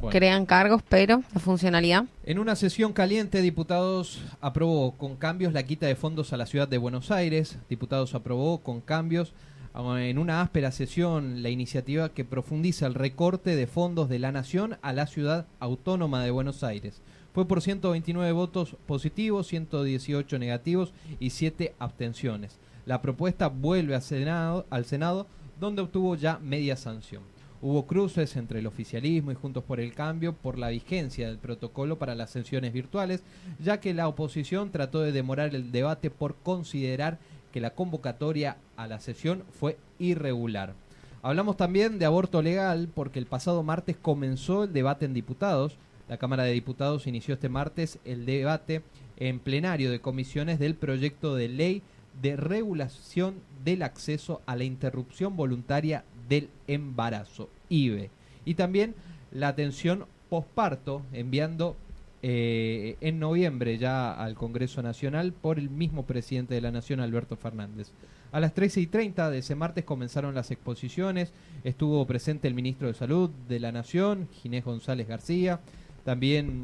Bueno. 0.00 0.10
Crean 0.18 0.44
cargos, 0.46 0.82
pero 0.88 1.22
la 1.32 1.40
funcionalidad. 1.40 2.04
En 2.24 2.38
una 2.40 2.56
sesión 2.56 2.92
caliente, 2.92 3.40
diputados 3.40 4.20
aprobó 4.40 4.92
con 4.92 5.16
cambios 5.16 5.52
la 5.52 5.62
quita 5.62 5.86
de 5.86 5.94
fondos 5.94 6.32
a 6.32 6.36
la 6.36 6.46
ciudad 6.46 6.66
de 6.66 6.76
Buenos 6.78 7.10
Aires. 7.10 7.56
Diputados 7.70 8.14
aprobó 8.14 8.58
con 8.58 8.80
cambios 8.80 9.32
en 9.74 10.18
una 10.18 10.42
áspera 10.42 10.70
sesión 10.70 11.42
la 11.42 11.48
iniciativa 11.48 12.10
que 12.10 12.24
profundiza 12.24 12.86
el 12.86 12.94
recorte 12.94 13.56
de 13.56 13.66
fondos 13.66 14.08
de 14.08 14.18
la 14.18 14.30
nación 14.30 14.76
a 14.82 14.92
la 14.92 15.06
ciudad 15.06 15.46
autónoma 15.60 16.22
de 16.22 16.30
Buenos 16.30 16.62
Aires. 16.62 17.00
Fue 17.32 17.48
por 17.48 17.62
129 17.62 18.32
votos 18.32 18.76
positivos, 18.86 19.46
118 19.46 20.38
negativos 20.38 20.92
y 21.18 21.30
7 21.30 21.74
abstenciones. 21.78 22.58
La 22.84 23.00
propuesta 23.00 23.48
vuelve 23.48 23.94
al 23.94 24.02
Senado, 24.02 24.66
al 24.68 24.84
Senado 24.84 25.26
donde 25.58 25.80
obtuvo 25.80 26.16
ya 26.16 26.38
media 26.38 26.76
sanción. 26.76 27.22
Hubo 27.62 27.86
cruces 27.86 28.36
entre 28.36 28.58
el 28.58 28.66
oficialismo 28.66 29.30
y 29.30 29.36
Juntos 29.36 29.62
por 29.62 29.78
el 29.78 29.94
Cambio 29.94 30.34
por 30.34 30.58
la 30.58 30.68
vigencia 30.68 31.28
del 31.28 31.38
protocolo 31.38 31.96
para 31.96 32.16
las 32.16 32.30
sesiones 32.30 32.72
virtuales, 32.72 33.22
ya 33.60 33.78
que 33.78 33.94
la 33.94 34.08
oposición 34.08 34.70
trató 34.70 35.00
de 35.00 35.12
demorar 35.12 35.54
el 35.54 35.70
debate 35.70 36.10
por 36.10 36.34
considerar 36.34 37.18
que 37.52 37.60
la 37.60 37.70
convocatoria 37.70 38.56
la 38.86 39.00
sesión 39.00 39.44
fue 39.58 39.76
irregular. 39.98 40.74
Hablamos 41.22 41.56
también 41.56 41.98
de 41.98 42.04
aborto 42.04 42.42
legal 42.42 42.88
porque 42.92 43.18
el 43.18 43.26
pasado 43.26 43.62
martes 43.62 43.96
comenzó 44.00 44.64
el 44.64 44.72
debate 44.72 45.04
en 45.04 45.14
diputados. 45.14 45.76
La 46.08 46.16
Cámara 46.16 46.42
de 46.42 46.52
Diputados 46.52 47.06
inició 47.06 47.34
este 47.34 47.48
martes 47.48 47.98
el 48.04 48.26
debate 48.26 48.82
en 49.16 49.38
plenario 49.38 49.90
de 49.90 50.00
comisiones 50.00 50.58
del 50.58 50.74
proyecto 50.74 51.36
de 51.36 51.48
ley 51.48 51.82
de 52.20 52.36
regulación 52.36 53.36
del 53.64 53.82
acceso 53.82 54.42
a 54.46 54.56
la 54.56 54.64
interrupción 54.64 55.36
voluntaria 55.36 56.04
del 56.28 56.50
embarazo, 56.66 57.48
IVE. 57.68 58.10
Y 58.44 58.54
también 58.54 58.94
la 59.30 59.48
atención 59.48 60.06
posparto, 60.28 61.02
enviando 61.12 61.76
eh, 62.24 62.96
en 63.00 63.18
noviembre 63.18 63.78
ya 63.78 64.12
al 64.12 64.34
Congreso 64.36 64.80
Nacional 64.80 65.32
por 65.32 65.58
el 65.58 65.70
mismo 65.70 66.06
presidente 66.06 66.54
de 66.54 66.60
la 66.60 66.70
Nación, 66.70 67.00
Alberto 67.00 67.36
Fernández. 67.36 67.90
A 68.30 68.38
las 68.38 68.54
13 68.54 68.80
y 68.80 68.86
30 68.86 69.28
de 69.28 69.38
ese 69.38 69.56
martes 69.56 69.84
comenzaron 69.84 70.34
las 70.34 70.52
exposiciones, 70.52 71.32
estuvo 71.64 72.06
presente 72.06 72.46
el 72.46 72.54
ministro 72.54 72.86
de 72.86 72.94
Salud 72.94 73.30
de 73.48 73.58
la 73.58 73.72
Nación, 73.72 74.28
Ginés 74.40 74.64
González 74.64 75.08
García, 75.08 75.60
también 76.04 76.62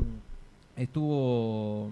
estuvo 0.77 1.91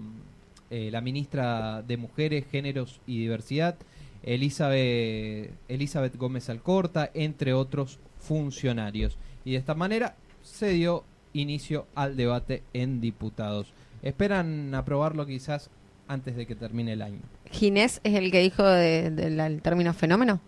eh, 0.69 0.89
la 0.89 1.01
ministra 1.01 1.81
de 1.81 1.97
Mujeres, 1.97 2.45
Géneros 2.49 3.01
y 3.05 3.19
Diversidad, 3.19 3.75
Elizabeth, 4.23 5.51
Elizabeth 5.67 6.15
Gómez 6.15 6.49
Alcorta, 6.49 7.11
entre 7.13 7.53
otros 7.53 7.99
funcionarios. 8.17 9.17
Y 9.45 9.51
de 9.51 9.57
esta 9.57 9.75
manera 9.75 10.15
se 10.41 10.69
dio 10.69 11.03
inicio 11.39 11.87
al 11.95 12.15
debate 12.17 12.63
en 12.73 13.01
diputados. 13.01 13.73
Esperan 14.01 14.73
aprobarlo 14.75 15.25
quizás 15.25 15.69
antes 16.07 16.35
de 16.35 16.45
que 16.45 16.55
termine 16.55 16.93
el 16.93 17.01
año. 17.01 17.19
Ginés 17.51 17.99
es 18.03 18.13
el 18.15 18.31
que 18.31 18.39
dijo 18.41 18.63
de- 18.63 19.11
del 19.11 19.61
término 19.61 19.93
fenómeno. 19.93 20.39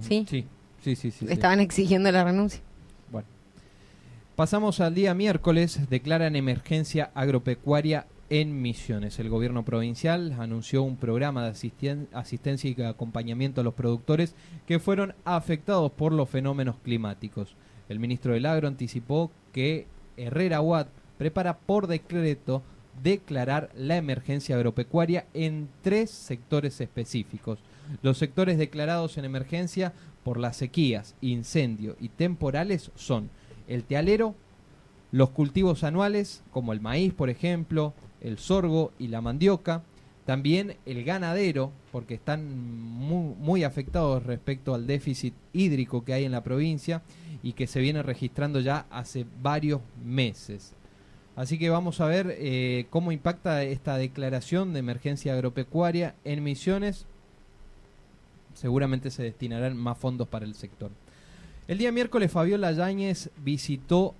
Sí. 0.00 0.24
Sí, 0.28 0.44
sí, 0.82 0.94
sí. 0.96 1.10
sí, 1.10 1.26
sí. 1.26 1.32
Estaban 1.32 1.60
exigiendo 1.60 2.12
la 2.12 2.22
renuncia. 2.24 2.60
Bueno. 3.10 3.26
Pasamos 4.36 4.80
al 4.80 4.94
día 4.94 5.14
miércoles. 5.14 5.88
Declaran 5.90 6.36
emergencia 6.36 7.10
agropecuaria 7.14 8.06
en 8.30 8.60
Misiones. 8.60 9.18
El 9.18 9.30
gobierno 9.30 9.64
provincial 9.64 10.36
anunció 10.38 10.82
un 10.82 10.96
programa 10.96 11.44
de 11.44 11.52
asisten- 11.52 12.06
asistencia 12.12 12.70
y 12.76 12.82
acompañamiento 12.82 13.62
a 13.62 13.64
los 13.64 13.74
productores 13.74 14.34
que 14.66 14.78
fueron 14.78 15.14
afectados 15.24 15.90
por 15.92 16.12
los 16.12 16.28
fenómenos 16.28 16.76
climáticos. 16.84 17.56
El 17.88 17.98
ministro 17.98 18.34
del 18.34 18.44
Agro 18.46 18.68
anticipó 18.68 19.30
que 19.52 19.86
Herrera 20.18 20.60
Watt 20.60 20.88
prepara 21.16 21.58
por 21.58 21.86
decreto 21.86 22.62
declarar 23.02 23.70
la 23.74 23.96
emergencia 23.96 24.56
agropecuaria 24.56 25.26
en 25.34 25.68
tres 25.82 26.10
sectores 26.10 26.80
específicos. 26.80 27.60
Los 28.02 28.18
sectores 28.18 28.58
declarados 28.58 29.16
en 29.18 29.24
emergencia 29.24 29.92
por 30.24 30.38
las 30.38 30.56
sequías, 30.56 31.14
incendio 31.20 31.96
y 32.00 32.10
temporales 32.10 32.90
son 32.96 33.30
el 33.66 33.84
tealero, 33.84 34.34
los 35.10 35.30
cultivos 35.30 35.84
anuales, 35.84 36.42
como 36.50 36.72
el 36.72 36.80
maíz, 36.80 37.14
por 37.14 37.30
ejemplo, 37.30 37.94
el 38.20 38.38
sorgo 38.38 38.92
y 38.98 39.08
la 39.08 39.20
mandioca, 39.20 39.82
también 40.28 40.76
el 40.84 41.04
ganadero, 41.04 41.72
porque 41.90 42.12
están 42.12 42.54
muy, 42.54 43.64
afectados 43.64 44.22
respecto 44.26 44.74
al 44.74 44.86
déficit 44.86 45.32
hídrico 45.54 46.04
que 46.04 46.12
hay 46.12 46.26
en 46.26 46.32
la 46.32 46.42
provincia 46.42 47.00
y 47.42 47.54
que 47.54 47.66
se 47.66 47.80
viene 47.80 48.02
registrando 48.02 48.60
ya 48.60 48.84
hace 48.90 49.24
varios 49.40 49.80
meses. 50.04 50.74
Así 51.34 51.58
que 51.58 51.70
vamos 51.70 52.02
a 52.02 52.08
ver 52.08 52.36
eh, 52.36 52.88
cómo 52.90 53.10
impacta 53.10 53.62
esta 53.62 53.96
declaración 53.96 54.74
de 54.74 54.80
emergencia 54.80 55.32
agropecuaria 55.32 56.14
en 56.24 56.44
Misiones. 56.44 57.06
Seguramente 58.52 59.10
se 59.10 59.22
destinarán 59.22 59.78
más 59.78 59.96
fondos 59.96 60.28
para 60.28 60.44
el 60.44 60.54
sector. 60.54 60.90
El 61.68 61.78
día 61.78 61.90
miércoles 61.90 62.30
Fabiola 62.30 62.70
Yáñez 62.72 63.30
visitó 63.42 64.14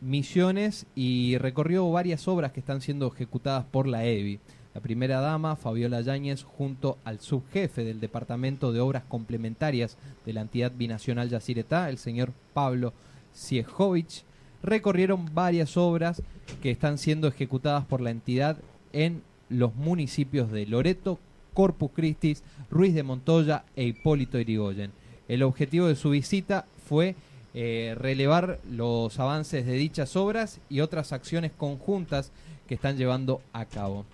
Misiones 0.00 0.86
y 0.96 1.38
recorrió 1.38 1.88
varias 1.92 2.26
obras 2.26 2.50
que 2.50 2.58
están 2.58 2.80
siendo 2.80 3.06
ejecutadas 3.06 3.64
por 3.64 3.86
la 3.86 4.04
EBI. 4.04 4.40
La 4.74 4.80
primera 4.80 5.20
dama, 5.20 5.56
Fabiola 5.56 6.00
Yáñez, 6.00 6.44
junto 6.44 6.96
al 7.04 7.20
subjefe 7.20 7.84
del 7.84 8.00
Departamento 8.00 8.72
de 8.72 8.80
Obras 8.80 9.04
Complementarias 9.06 9.98
de 10.24 10.32
la 10.32 10.40
entidad 10.40 10.72
binacional 10.74 11.28
Yacyretá, 11.28 11.90
el 11.90 11.98
señor 11.98 12.32
Pablo 12.54 12.94
Siejovic, 13.34 14.24
recorrieron 14.62 15.34
varias 15.34 15.76
obras 15.76 16.22
que 16.62 16.70
están 16.70 16.96
siendo 16.96 17.28
ejecutadas 17.28 17.84
por 17.84 18.00
la 18.00 18.10
entidad 18.10 18.58
en 18.92 19.22
los 19.50 19.74
municipios 19.74 20.50
de 20.50 20.64
Loreto, 20.66 21.18
Corpus 21.52 21.90
Christi, 21.94 22.38
Ruiz 22.70 22.94
de 22.94 23.02
Montoya 23.02 23.64
e 23.76 23.84
Hipólito 23.84 24.38
Yrigoyen. 24.38 24.92
El 25.28 25.42
objetivo 25.42 25.86
de 25.86 25.96
su 25.96 26.10
visita 26.10 26.66
fue 26.88 27.14
eh, 27.52 27.94
relevar 27.98 28.58
los 28.70 29.18
avances 29.20 29.66
de 29.66 29.74
dichas 29.74 30.16
obras 30.16 30.60
y 30.70 30.80
otras 30.80 31.12
acciones 31.12 31.52
conjuntas 31.52 32.32
que 32.66 32.74
están 32.74 32.96
llevando 32.96 33.42
a 33.52 33.66
cabo. 33.66 34.06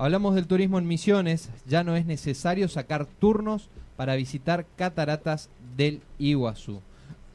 Hablamos 0.00 0.34
del 0.34 0.46
turismo 0.46 0.78
en 0.78 0.88
Misiones, 0.88 1.50
ya 1.66 1.84
no 1.84 1.94
es 1.94 2.06
necesario 2.06 2.68
sacar 2.68 3.04
turnos 3.04 3.68
para 3.98 4.16
visitar 4.16 4.64
cataratas 4.74 5.50
del 5.76 6.00
Iguazú. 6.18 6.80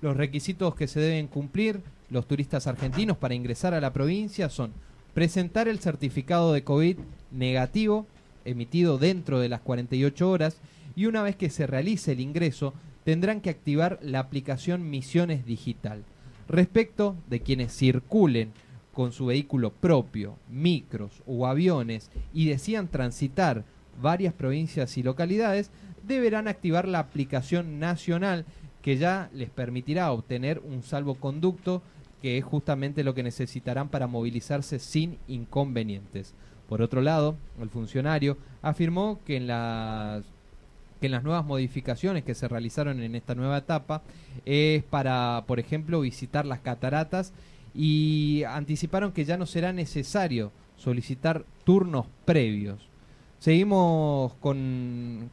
Los 0.01 0.17
requisitos 0.17 0.73
que 0.73 0.87
se 0.87 0.99
deben 0.99 1.27
cumplir 1.27 1.81
los 2.09 2.27
turistas 2.27 2.65
argentinos 2.65 3.17
para 3.17 3.35
ingresar 3.35 3.75
a 3.75 3.81
la 3.81 3.93
provincia 3.93 4.49
son 4.49 4.73
presentar 5.13 5.67
el 5.67 5.77
certificado 5.77 6.53
de 6.53 6.63
COVID 6.63 6.97
negativo 7.29 8.07
emitido 8.45 8.97
dentro 8.97 9.39
de 9.39 9.49
las 9.49 9.61
48 9.61 10.27
horas 10.27 10.57
y 10.95 11.05
una 11.05 11.21
vez 11.21 11.35
que 11.35 11.51
se 11.51 11.67
realice 11.67 12.13
el 12.13 12.19
ingreso 12.19 12.73
tendrán 13.03 13.41
que 13.41 13.51
activar 13.51 13.99
la 14.01 14.17
aplicación 14.17 14.89
Misiones 14.89 15.45
Digital. 15.45 16.03
Respecto 16.49 17.15
de 17.29 17.41
quienes 17.41 17.77
circulen 17.77 18.53
con 18.95 19.11
su 19.11 19.27
vehículo 19.27 19.71
propio, 19.71 20.37
micros 20.49 21.21
o 21.27 21.45
aviones 21.45 22.09
y 22.33 22.47
decidan 22.47 22.87
transitar 22.87 23.65
varias 24.01 24.33
provincias 24.33 24.97
y 24.97 25.03
localidades, 25.03 25.69
deberán 26.07 26.47
activar 26.47 26.87
la 26.87 26.99
aplicación 26.99 27.77
nacional 27.79 28.45
que 28.81 28.97
ya 28.97 29.29
les 29.33 29.49
permitirá 29.49 30.11
obtener 30.11 30.59
un 30.59 30.81
salvoconducto 30.81 31.81
que 32.21 32.37
es 32.37 32.45
justamente 32.45 33.03
lo 33.03 33.13
que 33.13 33.23
necesitarán 33.23 33.89
para 33.89 34.07
movilizarse 34.07 34.79
sin 34.79 35.17
inconvenientes. 35.27 36.33
Por 36.69 36.81
otro 36.81 37.01
lado, 37.01 37.35
el 37.61 37.69
funcionario 37.69 38.37
afirmó 38.61 39.19
que 39.25 39.37
en 39.37 39.47
las 39.47 40.23
que 40.99 41.07
en 41.07 41.11
las 41.11 41.23
nuevas 41.23 41.45
modificaciones 41.45 42.23
que 42.23 42.33
se 42.33 42.47
realizaron 42.47 43.01
en 43.01 43.15
esta 43.15 43.35
nueva 43.35 43.57
etapa 43.57 44.01
es 44.45 44.81
para, 44.83 45.43
por 45.45 45.59
ejemplo, 45.59 45.99
visitar 45.99 46.45
las 46.45 46.61
cataratas 46.61 47.33
y 47.75 48.43
anticiparon 48.47 49.11
que 49.11 49.25
ya 49.25 49.37
no 49.37 49.45
será 49.45 49.73
necesario 49.73 50.51
solicitar 50.77 51.45
turnos 51.63 52.05
previos. 52.23 52.87
Seguimos 53.39 54.33
con, 54.35 55.29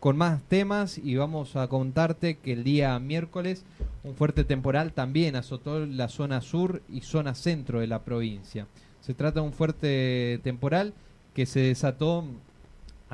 con 0.00 0.16
más 0.16 0.42
temas 0.48 0.98
y 0.98 1.16
vamos 1.16 1.56
a 1.56 1.68
contarte 1.68 2.36
que 2.38 2.52
el 2.52 2.64
día 2.64 2.98
miércoles 2.98 3.64
un 4.02 4.14
fuerte 4.14 4.44
temporal 4.44 4.92
también 4.92 5.36
azotó 5.36 5.84
la 5.84 6.08
zona 6.08 6.40
sur 6.40 6.82
y 6.88 7.00
zona 7.00 7.34
centro 7.34 7.80
de 7.80 7.86
la 7.86 8.02
provincia. 8.04 8.66
Se 9.00 9.14
trata 9.14 9.40
de 9.40 9.46
un 9.46 9.52
fuerte 9.52 10.40
temporal 10.42 10.94
que 11.34 11.46
se 11.46 11.60
desató 11.60 12.24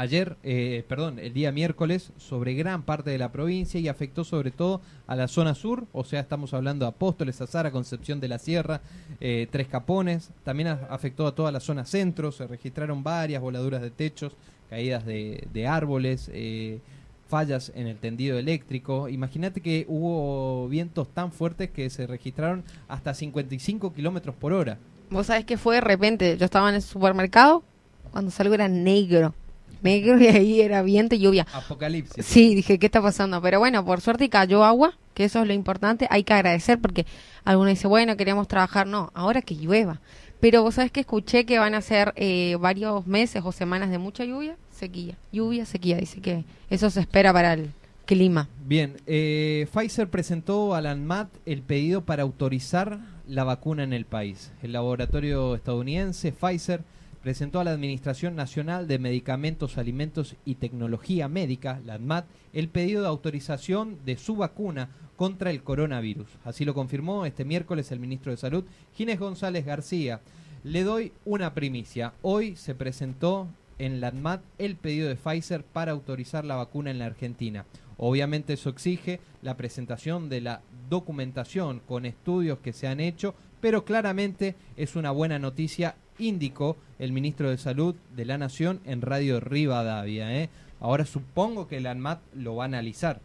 ayer, 0.02 0.36
eh, 0.42 0.84
perdón, 0.88 1.18
el 1.18 1.32
día 1.32 1.52
miércoles 1.52 2.12
sobre 2.18 2.54
gran 2.54 2.82
parte 2.82 3.10
de 3.10 3.18
la 3.18 3.30
provincia 3.30 3.80
y 3.80 3.88
afectó 3.88 4.24
sobre 4.24 4.50
todo 4.50 4.80
a 5.06 5.16
la 5.16 5.28
zona 5.28 5.54
sur, 5.54 5.86
o 5.92 6.04
sea, 6.04 6.20
estamos 6.20 6.52
hablando 6.54 6.84
de 6.84 6.90
Apóstoles, 6.90 7.40
Azara, 7.40 7.70
Concepción 7.70 8.20
de 8.20 8.28
la 8.28 8.38
Sierra, 8.38 8.80
eh, 9.20 9.46
Tres 9.50 9.68
Capones, 9.68 10.30
también 10.44 10.68
afectó 10.68 11.26
a 11.26 11.34
toda 11.34 11.52
la 11.52 11.60
zona 11.60 11.84
centro, 11.84 12.32
se 12.32 12.46
registraron 12.46 13.02
varias 13.02 13.40
voladuras 13.40 13.80
de 13.80 13.90
techos, 13.90 14.32
caídas 14.68 15.06
de, 15.06 15.46
de 15.52 15.66
árboles, 15.66 16.30
eh, 16.34 16.80
fallas 17.28 17.72
en 17.74 17.86
el 17.86 17.96
tendido 17.96 18.38
eléctrico. 18.38 19.08
Imagínate 19.08 19.60
que 19.60 19.86
hubo 19.88 20.68
vientos 20.68 21.08
tan 21.14 21.32
fuertes 21.32 21.70
que 21.70 21.88
se 21.90 22.06
registraron 22.06 22.64
hasta 22.88 23.14
55 23.14 23.94
kilómetros 23.94 24.34
por 24.34 24.52
hora. 24.52 24.78
Vos 25.10 25.28
sabés 25.28 25.44
que 25.44 25.56
fue 25.56 25.76
de 25.76 25.80
repente, 25.80 26.36
yo 26.36 26.44
estaba 26.44 26.68
en 26.68 26.74
el 26.74 26.82
supermercado, 26.82 27.62
cuando 28.10 28.30
salgo 28.30 28.54
era 28.54 28.68
negro, 28.68 29.34
negro 29.82 30.20
y 30.20 30.26
ahí 30.26 30.60
era 30.60 30.82
viento 30.82 31.14
y 31.14 31.20
lluvia. 31.20 31.46
Apocalipsis. 31.52 32.24
Sí, 32.24 32.54
dije, 32.54 32.78
¿qué 32.78 32.86
está 32.86 33.00
pasando? 33.00 33.40
Pero 33.40 33.58
bueno, 33.58 33.84
por 33.84 34.00
suerte 34.00 34.28
cayó 34.28 34.64
agua, 34.64 34.98
que 35.14 35.24
eso 35.24 35.40
es 35.40 35.46
lo 35.46 35.52
importante, 35.52 36.06
hay 36.10 36.24
que 36.24 36.34
agradecer 36.34 36.78
porque 36.80 37.06
algunos 37.44 37.70
dicen, 37.70 37.90
bueno, 37.90 38.16
queremos 38.16 38.48
trabajar, 38.48 38.86
no, 38.86 39.10
ahora 39.14 39.42
que 39.42 39.54
llueva. 39.54 40.00
Pero 40.40 40.62
vos 40.62 40.74
sabés 40.74 40.90
que 40.90 41.00
escuché 41.00 41.46
que 41.46 41.58
van 41.58 41.74
a 41.74 41.80
ser 41.80 42.12
eh, 42.16 42.56
varios 42.58 43.06
meses 43.06 43.42
o 43.44 43.52
semanas 43.52 43.90
de 43.90 43.98
mucha 43.98 44.24
lluvia, 44.24 44.56
sequía, 44.70 45.16
lluvia, 45.30 45.64
sequía, 45.64 45.96
dice 45.98 46.20
que 46.20 46.44
eso 46.68 46.90
se 46.90 47.00
espera 47.00 47.32
para 47.32 47.52
el 47.52 47.70
clima. 48.06 48.48
Bien, 48.66 48.96
eh, 49.06 49.68
Pfizer 49.72 50.08
presentó 50.08 50.74
a 50.74 50.80
la 50.80 50.90
ANMAT 50.90 51.28
el 51.46 51.62
pedido 51.62 52.04
para 52.04 52.24
autorizar 52.24 52.98
la 53.28 53.44
vacuna 53.44 53.84
en 53.84 53.92
el 53.92 54.04
país. 54.04 54.52
El 54.62 54.72
laboratorio 54.72 55.54
estadounidense 55.54 56.32
Pfizer 56.32 56.82
presentó 57.22 57.60
a 57.60 57.64
la 57.64 57.70
Administración 57.70 58.34
Nacional 58.34 58.88
de 58.88 58.98
Medicamentos, 58.98 59.78
Alimentos 59.78 60.36
y 60.44 60.56
Tecnología 60.56 61.28
Médica, 61.28 61.80
la 61.86 61.94
ANMAT, 61.94 62.26
el 62.52 62.68
pedido 62.68 63.02
de 63.02 63.08
autorización 63.08 63.98
de 64.04 64.16
su 64.16 64.36
vacuna 64.36 64.90
contra 65.16 65.50
el 65.50 65.62
coronavirus. 65.62 66.26
Así 66.44 66.64
lo 66.64 66.74
confirmó 66.74 67.24
este 67.24 67.44
miércoles 67.44 67.92
el 67.92 68.00
ministro 68.00 68.32
de 68.32 68.38
Salud, 68.38 68.64
Ginés 68.94 69.20
González 69.20 69.64
García. 69.64 70.20
Le 70.64 70.82
doy 70.82 71.12
una 71.24 71.54
primicia. 71.54 72.12
Hoy 72.22 72.56
se 72.56 72.74
presentó 72.74 73.48
en 73.78 74.00
la 74.00 74.08
ANMAT 74.08 74.42
el 74.58 74.76
pedido 74.76 75.08
de 75.08 75.16
Pfizer 75.16 75.64
para 75.64 75.92
autorizar 75.92 76.44
la 76.44 76.56
vacuna 76.56 76.90
en 76.90 76.98
la 76.98 77.06
Argentina. 77.06 77.66
Obviamente 77.98 78.54
eso 78.54 78.68
exige 78.68 79.20
la 79.42 79.56
presentación 79.56 80.28
de 80.28 80.40
la 80.40 80.62
documentación 80.90 81.80
con 81.86 82.04
estudios 82.04 82.58
que 82.58 82.72
se 82.72 82.88
han 82.88 82.98
hecho, 82.98 83.36
pero 83.60 83.84
claramente 83.84 84.56
es 84.76 84.96
una 84.96 85.12
buena 85.12 85.38
noticia, 85.38 85.94
indicó 86.28 86.76
el 86.98 87.12
ministro 87.12 87.50
de 87.50 87.58
Salud 87.58 87.94
de 88.16 88.24
la 88.24 88.38
Nación 88.38 88.80
en 88.84 89.02
Radio 89.02 89.40
Rivadavia. 89.40 90.34
¿eh? 90.42 90.48
Ahora 90.80 91.04
supongo 91.06 91.68
que 91.68 91.80
la 91.80 91.90
ANMAT 91.92 92.20
lo 92.34 92.56
va 92.56 92.64
a 92.64 92.66
analizar. 92.66 93.20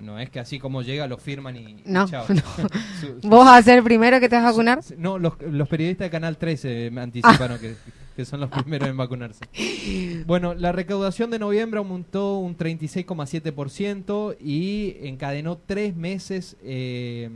No 0.00 0.18
es 0.18 0.30
que 0.30 0.40
así 0.40 0.58
como 0.58 0.80
llega 0.80 1.06
lo 1.06 1.18
firman 1.18 1.54
y, 1.56 1.82
No, 1.84 2.08
chao. 2.08 2.24
no. 2.28 2.40
Su- 3.00 3.20
su- 3.20 3.28
¿Vos 3.28 3.44
vas 3.44 3.60
a 3.60 3.62
ser 3.62 3.78
el 3.78 3.84
primero 3.84 4.18
que 4.20 4.28
te 4.28 4.36
vas 4.36 4.44
a 4.46 4.50
vacunar? 4.50 4.80
no, 4.96 5.18
los, 5.18 5.34
los 5.42 5.68
periodistas 5.68 6.06
de 6.06 6.10
Canal 6.10 6.38
13 6.38 6.90
me 6.90 7.02
anticiparon 7.02 7.58
que, 7.58 7.74
que 8.16 8.24
son 8.24 8.40
los 8.40 8.48
primeros 8.50 8.88
en 8.88 8.96
vacunarse. 8.96 9.44
Bueno, 10.26 10.54
la 10.54 10.70
recaudación 10.72 11.30
de 11.30 11.38
noviembre 11.40 11.78
aumentó 11.78 12.38
un 12.38 12.56
36,7% 12.56 14.36
y 14.40 14.96
encadenó 15.06 15.58
tres 15.58 15.96
meses 15.96 16.56
eh, 16.62 17.28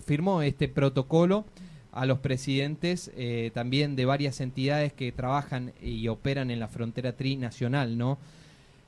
firmó 0.05 0.41
este 0.43 0.69
protocolo 0.69 1.43
a 1.91 2.05
los 2.05 2.19
presidentes 2.19 3.11
eh, 3.17 3.51
también 3.53 3.97
de 3.97 4.05
varias 4.05 4.39
entidades 4.39 4.93
que 4.93 5.11
trabajan 5.11 5.73
y 5.81 6.07
operan 6.07 6.51
en 6.51 6.61
la 6.61 6.69
frontera 6.69 7.17
trinacional, 7.17 7.97
¿no? 7.97 8.17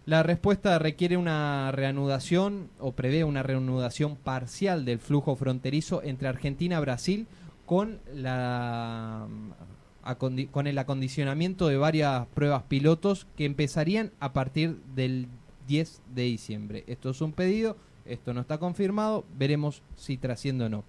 La 0.05 0.21
respuesta 0.21 0.77
requiere 0.79 1.15
una 1.15 1.71
reanudación 1.71 2.69
o 2.79 2.91
prevé 2.91 3.23
una 3.23 3.41
reanudación 3.41 4.17
parcial 4.17 4.83
del 4.83 4.99
flujo 4.99 5.35
fronterizo 5.37 6.03
entre 6.03 6.27
Argentina 6.27 6.77
y 6.77 6.81
Brasil 6.81 7.27
con 7.65 7.99
la 8.13 9.27
acondi- 10.03 10.49
con 10.51 10.67
el 10.67 10.77
acondicionamiento 10.77 11.67
de 11.67 11.77
varias 11.77 12.27
pruebas 12.27 12.63
pilotos 12.63 13.27
que 13.37 13.45
empezarían 13.45 14.11
a 14.19 14.33
partir 14.33 14.75
del 14.93 15.27
10 15.69 16.01
de 16.13 16.23
diciembre. 16.23 16.83
Esto 16.87 17.09
es 17.11 17.21
un 17.21 17.31
pedido, 17.31 17.77
esto 18.03 18.33
no 18.33 18.41
está 18.41 18.57
confirmado, 18.57 19.23
veremos 19.37 19.81
si 19.95 20.17
trasciende 20.17 20.65
o 20.65 20.69
no. 20.69 20.83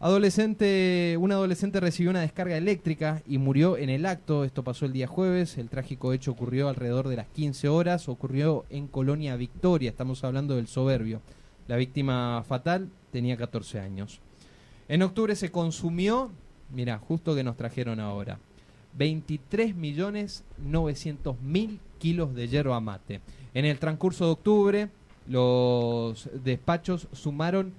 Adolescente, 0.00 1.16
un 1.18 1.32
adolescente 1.32 1.80
recibió 1.80 2.10
una 2.10 2.20
descarga 2.20 2.56
eléctrica 2.56 3.22
y 3.26 3.38
murió 3.38 3.78
en 3.78 3.88
el 3.88 4.04
acto. 4.04 4.44
Esto 4.44 4.62
pasó 4.62 4.84
el 4.84 4.92
día 4.92 5.06
jueves. 5.06 5.56
El 5.56 5.70
trágico 5.70 6.12
hecho 6.12 6.32
ocurrió 6.32 6.68
alrededor 6.68 7.08
de 7.08 7.16
las 7.16 7.28
15 7.28 7.68
horas. 7.68 8.08
Ocurrió 8.08 8.64
en 8.70 8.86
Colonia 8.86 9.36
Victoria. 9.36 9.90
Estamos 9.90 10.22
hablando 10.24 10.56
del 10.56 10.66
soberbio. 10.66 11.22
La 11.68 11.76
víctima 11.76 12.44
fatal 12.46 12.90
tenía 13.12 13.36
14 13.36 13.80
años. 13.80 14.20
En 14.88 15.02
octubre 15.02 15.34
se 15.36 15.50
consumió, 15.50 16.30
mira, 16.70 16.98
justo 16.98 17.34
que 17.34 17.44
nos 17.44 17.56
trajeron 17.56 18.00
ahora, 18.00 18.38
23 18.98 19.74
millones 19.74 20.44
900 20.58 21.40
mil 21.40 21.80
kilos 21.98 22.34
de 22.34 22.48
yerba 22.48 22.80
mate. 22.80 23.20
En 23.54 23.64
el 23.64 23.78
transcurso 23.78 24.26
de 24.26 24.32
octubre, 24.32 24.88
los 25.26 26.28
despachos 26.44 27.08
sumaron 27.12 27.72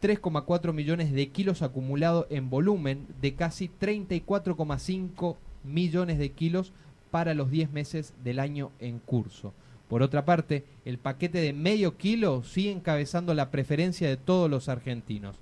3,4 0.00 0.72
millones 0.72 1.12
de 1.12 1.28
kilos 1.28 1.62
acumulados 1.62 2.26
en 2.30 2.50
volumen 2.50 3.06
de 3.20 3.34
casi 3.34 3.68
34,5 3.80 5.36
millones 5.64 6.18
de 6.18 6.30
kilos 6.30 6.72
para 7.10 7.34
los 7.34 7.50
10 7.50 7.72
meses 7.72 8.14
del 8.22 8.38
año 8.38 8.70
en 8.78 8.98
curso. 8.98 9.52
Por 9.88 10.02
otra 10.02 10.24
parte, 10.24 10.64
el 10.84 10.98
paquete 10.98 11.40
de 11.40 11.52
medio 11.52 11.96
kilo 11.96 12.44
sigue 12.44 12.70
encabezando 12.70 13.34
la 13.34 13.50
preferencia 13.50 14.08
de 14.08 14.18
todos 14.18 14.50
los 14.50 14.68
argentinos. 14.68 15.36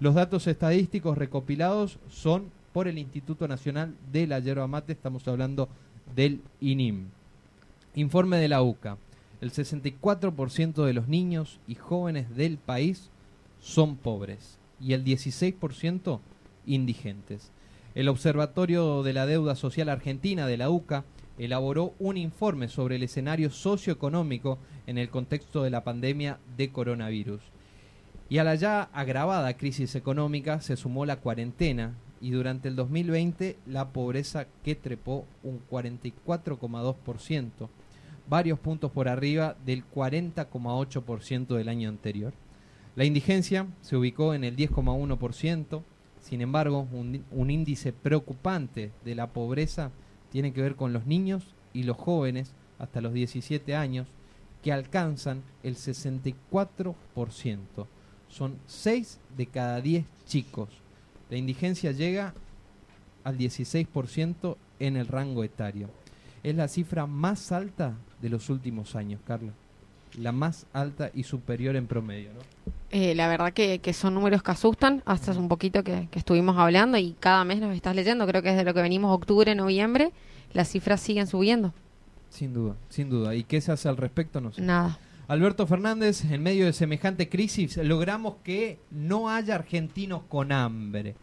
Los 0.00 0.14
datos 0.14 0.46
estadísticos 0.48 1.16
recopilados 1.16 1.98
son 2.10 2.50
por 2.72 2.88
el 2.88 2.98
Instituto 2.98 3.46
Nacional 3.46 3.94
de 4.10 4.26
la 4.26 4.40
Yerba 4.40 4.66
Mate, 4.66 4.92
estamos 4.92 5.28
hablando 5.28 5.68
del 6.16 6.40
INIM. 6.60 7.06
Informe 7.94 8.38
de 8.38 8.48
la 8.48 8.62
UCA. 8.62 8.96
El 9.40 9.52
64% 9.52 10.84
de 10.84 10.92
los 10.92 11.08
niños 11.08 11.60
y 11.68 11.74
jóvenes 11.74 12.34
del 12.34 12.58
país 12.58 13.10
son 13.62 13.96
pobres 13.96 14.58
y 14.80 14.92
el 14.92 15.04
16% 15.04 16.20
indigentes. 16.66 17.52
El 17.94 18.08
Observatorio 18.08 19.02
de 19.02 19.12
la 19.12 19.24
Deuda 19.24 19.54
Social 19.54 19.88
Argentina 19.88 20.46
de 20.46 20.56
la 20.56 20.68
UCA 20.68 21.04
elaboró 21.38 21.94
un 21.98 22.16
informe 22.16 22.68
sobre 22.68 22.96
el 22.96 23.04
escenario 23.04 23.50
socioeconómico 23.50 24.58
en 24.86 24.98
el 24.98 25.08
contexto 25.08 25.62
de 25.62 25.70
la 25.70 25.84
pandemia 25.84 26.38
de 26.56 26.70
coronavirus. 26.70 27.40
Y 28.28 28.38
a 28.38 28.44
la 28.44 28.56
ya 28.56 28.82
agravada 28.92 29.56
crisis 29.56 29.94
económica 29.94 30.60
se 30.60 30.76
sumó 30.76 31.06
la 31.06 31.16
cuarentena 31.16 31.94
y 32.20 32.30
durante 32.30 32.68
el 32.68 32.76
2020 32.76 33.58
la 33.66 33.90
pobreza 33.90 34.46
que 34.64 34.74
trepó 34.74 35.26
un 35.42 35.60
44,2%, 35.70 37.68
varios 38.28 38.58
puntos 38.58 38.90
por 38.90 39.08
arriba 39.08 39.56
del 39.64 39.84
40,8% 39.88 41.56
del 41.56 41.68
año 41.68 41.88
anterior. 41.88 42.32
La 42.94 43.04
indigencia 43.04 43.66
se 43.80 43.96
ubicó 43.96 44.34
en 44.34 44.44
el 44.44 44.56
10,1%. 44.56 45.82
Sin 46.20 46.40
embargo, 46.40 46.86
un, 46.92 47.24
un 47.30 47.50
índice 47.50 47.92
preocupante 47.92 48.92
de 49.04 49.14
la 49.14 49.28
pobreza 49.28 49.90
tiene 50.30 50.52
que 50.52 50.62
ver 50.62 50.76
con 50.76 50.92
los 50.92 51.06
niños 51.06 51.54
y 51.72 51.84
los 51.84 51.96
jóvenes 51.96 52.54
hasta 52.78 53.00
los 53.00 53.12
17 53.12 53.74
años, 53.74 54.08
que 54.62 54.72
alcanzan 54.72 55.42
el 55.62 55.76
64%. 55.76 56.94
Son 58.28 58.58
6 58.66 59.20
de 59.36 59.46
cada 59.46 59.80
10 59.80 60.04
chicos. 60.26 60.68
La 61.30 61.36
indigencia 61.36 61.92
llega 61.92 62.34
al 63.24 63.38
16% 63.38 64.56
en 64.78 64.96
el 64.96 65.06
rango 65.06 65.44
etario. 65.44 65.88
Es 66.42 66.54
la 66.54 66.68
cifra 66.68 67.06
más 67.06 67.52
alta 67.52 67.96
de 68.20 68.28
los 68.28 68.50
últimos 68.50 68.96
años, 68.96 69.20
Carla. 69.26 69.52
La 70.18 70.32
más 70.32 70.66
alta 70.72 71.10
y 71.14 71.22
superior 71.22 71.74
en 71.76 71.86
promedio, 71.86 72.30
¿no? 72.34 72.72
Eh, 72.90 73.14
la 73.14 73.28
verdad 73.28 73.52
que, 73.52 73.78
que 73.78 73.92
son 73.94 74.14
números 74.14 74.42
que 74.42 74.50
asustan. 74.50 75.02
Hasta 75.06 75.30
hace 75.30 75.40
un 75.40 75.48
poquito 75.48 75.82
que, 75.82 76.08
que 76.10 76.18
estuvimos 76.18 76.58
hablando 76.58 76.98
y 76.98 77.16
cada 77.18 77.44
mes 77.44 77.60
nos 77.60 77.74
estás 77.74 77.96
leyendo. 77.96 78.26
Creo 78.26 78.42
que 78.42 78.50
desde 78.50 78.64
lo 78.64 78.74
que 78.74 78.82
venimos 78.82 79.14
octubre, 79.14 79.54
noviembre, 79.54 80.12
las 80.52 80.68
cifras 80.68 81.00
siguen 81.00 81.26
subiendo. 81.26 81.72
Sin 82.28 82.52
duda, 82.52 82.76
sin 82.90 83.08
duda. 83.08 83.34
¿Y 83.34 83.44
qué 83.44 83.60
se 83.62 83.72
hace 83.72 83.88
al 83.88 83.96
respecto? 83.96 84.40
No 84.42 84.52
sé. 84.52 84.60
Nada. 84.60 84.98
Alberto 85.28 85.66
Fernández, 85.66 86.24
en 86.30 86.42
medio 86.42 86.66
de 86.66 86.74
semejante 86.74 87.28
crisis, 87.30 87.78
logramos 87.78 88.34
que 88.44 88.78
no 88.90 89.30
haya 89.30 89.54
argentinos 89.54 90.22
con 90.28 90.52
hambre. 90.52 91.14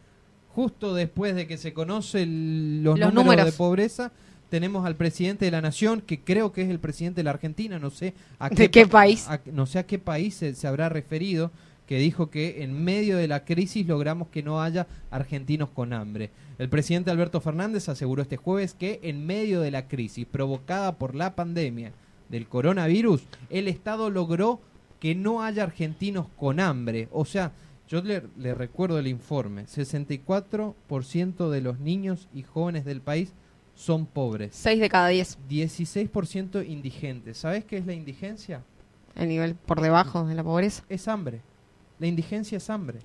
Justo 0.55 0.95
después 0.95 1.35
de 1.35 1.45
que 1.45 1.57
se 1.57 1.73
conocen 1.73 2.83
los, 2.83 2.97
Los 2.97 3.13
números, 3.13 3.25
números. 3.25 3.45
de 3.45 3.51
pobreza, 3.51 4.11
tenemos 4.49 4.85
al 4.85 4.95
presidente 4.95 5.45
de 5.45 5.51
la 5.51 5.61
nación, 5.61 6.01
que 6.01 6.19
creo 6.21 6.51
que 6.51 6.61
es 6.63 6.69
el 6.69 6.79
presidente 6.79 7.19
de 7.19 7.23
la 7.25 7.31
Argentina, 7.31 7.79
no 7.79 7.89
sé 7.89 8.13
a 8.39 8.49
¿De 8.49 8.69
qué 8.71 8.85
pa- 8.85 8.91
país? 8.99 9.27
a- 9.29 9.41
no 9.51 9.65
sé 9.65 9.79
a 9.79 9.85
qué 9.85 9.99
país 9.99 10.35
se, 10.35 10.53
se 10.55 10.67
habrá 10.67 10.89
referido, 10.89 11.51
que 11.87 11.97
dijo 11.97 12.29
que 12.29 12.63
en 12.63 12.83
medio 12.83 13.17
de 13.17 13.27
la 13.27 13.45
crisis 13.45 13.87
logramos 13.87 14.27
que 14.27 14.43
no 14.43 14.61
haya 14.61 14.85
argentinos 15.09 15.69
con 15.69 15.91
hambre. 15.93 16.29
El 16.59 16.69
presidente 16.69 17.09
Alberto 17.09 17.41
Fernández 17.41 17.89
aseguró 17.89 18.21
este 18.21 18.37
jueves 18.37 18.75
que 18.75 18.99
en 19.03 19.25
medio 19.25 19.59
de 19.61 19.71
la 19.71 19.87
crisis 19.87 20.27
provocada 20.31 20.97
por 20.97 21.15
la 21.15 21.35
pandemia 21.35 21.91
del 22.29 22.47
coronavirus, 22.47 23.23
el 23.49 23.67
Estado 23.67 24.11
logró 24.11 24.59
que 24.99 25.15
no 25.15 25.41
haya 25.41 25.63
argentinos 25.63 26.27
con 26.37 26.59
hambre. 26.59 27.07
O 27.11 27.25
sea, 27.25 27.53
yo 27.87 28.03
le, 28.03 28.21
le 28.37 28.53
recuerdo 28.53 28.99
el 28.99 29.07
informe, 29.07 29.65
64% 29.65 31.49
de 31.49 31.61
los 31.61 31.79
niños 31.79 32.27
y 32.33 32.43
jóvenes 32.43 32.85
del 32.85 33.01
país 33.01 33.33
son 33.79 34.05
pobres. 34.05 34.51
6 34.55 34.81
de 34.81 34.89
cada 34.89 35.07
10. 35.07 35.39
16% 35.49 36.67
indigentes. 36.67 37.37
¿Sabes 37.37 37.63
qué 37.63 37.77
es 37.77 37.85
la 37.85 37.93
indigencia? 37.93 38.61
El 39.15 39.29
nivel 39.29 39.55
por 39.55 39.79
debajo 39.79 40.25
de 40.25 40.35
la 40.35 40.43
pobreza. 40.43 40.83
Es 40.89 41.07
hambre. 41.07 41.39
La 41.97 42.07
indigencia 42.07 42.57
es 42.57 42.69
hambre. 42.69 42.99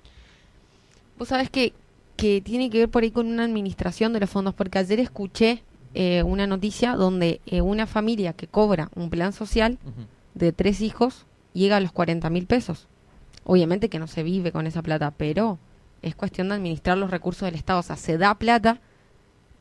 Vos 1.17 1.29
sabés 1.29 1.49
que, 1.49 1.73
que 2.17 2.41
tiene 2.41 2.71
que 2.71 2.79
ver 2.79 2.89
por 2.89 3.05
ahí 3.05 3.13
con 3.13 3.29
una 3.29 3.45
administración 3.45 4.13
de 4.13 4.21
los 4.21 4.31
fondos, 4.31 4.53
porque 4.53 4.81
ayer 4.81 4.99
escuché 4.99 5.63
eh, 5.95 6.25
una 6.25 6.49
noticia 6.49 6.97
donde 6.97 7.41
eh, 7.47 7.61
una 7.61 7.87
familia 7.87 8.33
que 8.33 8.49
cobra 8.49 8.91
un 8.97 9.11
plan 9.11 9.33
social 9.33 9.79
de 10.35 10.51
tres 10.51 10.81
hijos 10.81 11.25
llega 11.53 11.77
a 11.77 11.81
los 11.81 11.93
40 11.93 12.29
mil 12.31 12.47
pesos. 12.47 12.89
Obviamente 13.45 13.89
que 13.89 14.01
no 14.01 14.09
se 14.09 14.25
vive 14.25 14.51
con 14.51 14.67
esa 14.67 14.83
plata, 14.83 15.13
pero 15.17 15.61
es 16.03 16.17
cuestión 16.17 16.49
de 16.49 16.57
administrar 16.57 16.99
los 16.99 17.13
recursos 17.13 17.47
del 17.47 17.55
Estado. 17.55 17.79
O 17.79 17.85
sea, 17.85 17.95
se 17.95 18.19
da 18.19 18.35
plata, 18.35 18.81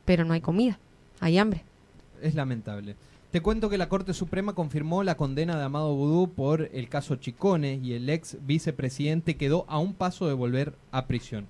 pero 0.04 0.24
no 0.24 0.34
hay 0.34 0.40
comida, 0.40 0.80
hay 1.20 1.38
hambre. 1.38 1.62
Es 2.22 2.34
lamentable. 2.34 2.96
Te 3.30 3.40
cuento 3.40 3.68
que 3.68 3.78
la 3.78 3.88
Corte 3.88 4.14
Suprema 4.14 4.54
confirmó 4.54 5.02
la 5.02 5.16
condena 5.16 5.58
de 5.58 5.64
Amado 5.64 5.94
Vudú 5.94 6.30
por 6.32 6.70
el 6.72 6.88
caso 6.88 7.16
Chicone 7.16 7.80
y 7.82 7.94
el 7.94 8.08
ex 8.08 8.36
vicepresidente 8.46 9.36
quedó 9.36 9.64
a 9.66 9.78
un 9.78 9.94
paso 9.94 10.28
de 10.28 10.34
volver 10.34 10.74
a 10.92 11.06
prisión. 11.06 11.48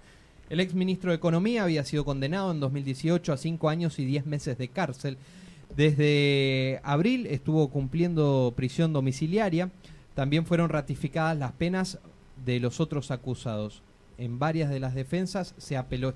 El 0.48 0.60
ex 0.60 0.72
ministro 0.72 1.10
de 1.10 1.16
Economía 1.16 1.64
había 1.64 1.84
sido 1.84 2.04
condenado 2.04 2.52
en 2.52 2.60
2018 2.60 3.32
a 3.32 3.36
cinco 3.36 3.68
años 3.68 3.98
y 3.98 4.06
diez 4.06 4.24
meses 4.24 4.56
de 4.56 4.68
cárcel. 4.68 5.18
Desde 5.76 6.80
abril 6.84 7.26
estuvo 7.26 7.68
cumpliendo 7.68 8.54
prisión 8.56 8.92
domiciliaria. 8.92 9.70
También 10.14 10.46
fueron 10.46 10.70
ratificadas 10.70 11.36
las 11.36 11.52
penas 11.52 11.98
de 12.44 12.60
los 12.60 12.80
otros 12.80 13.10
acusados. 13.10 13.82
En 14.16 14.38
varias 14.38 14.70
de 14.70 14.80
las 14.80 14.94
defensas 14.94 15.54
se 15.58 15.76
apeló 15.76 16.14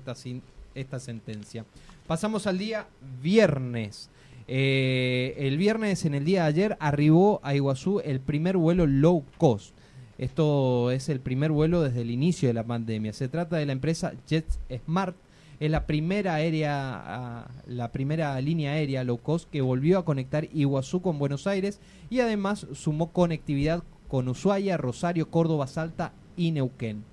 esta 0.73 0.99
sentencia. 0.99 1.65
Pasamos 2.09 2.47
al 2.47 2.57
día 2.57 2.87
viernes. 3.21 4.09
Eh, 4.47 5.35
el 5.37 5.59
viernes, 5.59 6.05
en 6.05 6.15
el 6.15 6.25
día 6.25 6.41
de 6.41 6.47
ayer, 6.47 6.77
arribó 6.79 7.39
a 7.43 7.53
Iguazú 7.53 8.01
el 8.03 8.19
primer 8.19 8.57
vuelo 8.57 8.87
low 8.87 9.23
cost. 9.37 9.75
Esto 10.17 10.89
es 10.89 11.07
el 11.09 11.19
primer 11.19 11.51
vuelo 11.51 11.83
desde 11.83 12.01
el 12.01 12.09
inicio 12.09 12.49
de 12.49 12.55
la 12.55 12.63
pandemia. 12.63 13.13
Se 13.13 13.27
trata 13.27 13.57
de 13.57 13.67
la 13.67 13.73
empresa 13.73 14.13
JetSmart. 14.27 15.15
Es 15.59 15.69
la 15.69 15.85
primera 15.85 16.33
aérea, 16.33 16.93
ah, 16.95 17.51
la 17.67 17.91
primera 17.91 18.41
línea 18.41 18.71
aérea 18.71 19.03
low 19.03 19.19
cost 19.19 19.47
que 19.47 19.61
volvió 19.61 19.99
a 19.99 20.05
conectar 20.05 20.49
Iguazú 20.51 21.03
con 21.03 21.19
Buenos 21.19 21.45
Aires 21.45 21.79
y 22.09 22.21
además 22.21 22.65
sumó 22.73 23.11
conectividad 23.11 23.83
con 24.07 24.27
Ushuaia, 24.29 24.77
Rosario, 24.77 25.29
Córdoba, 25.29 25.67
Salta 25.67 26.13
y 26.35 26.49
Neuquén. 26.53 27.03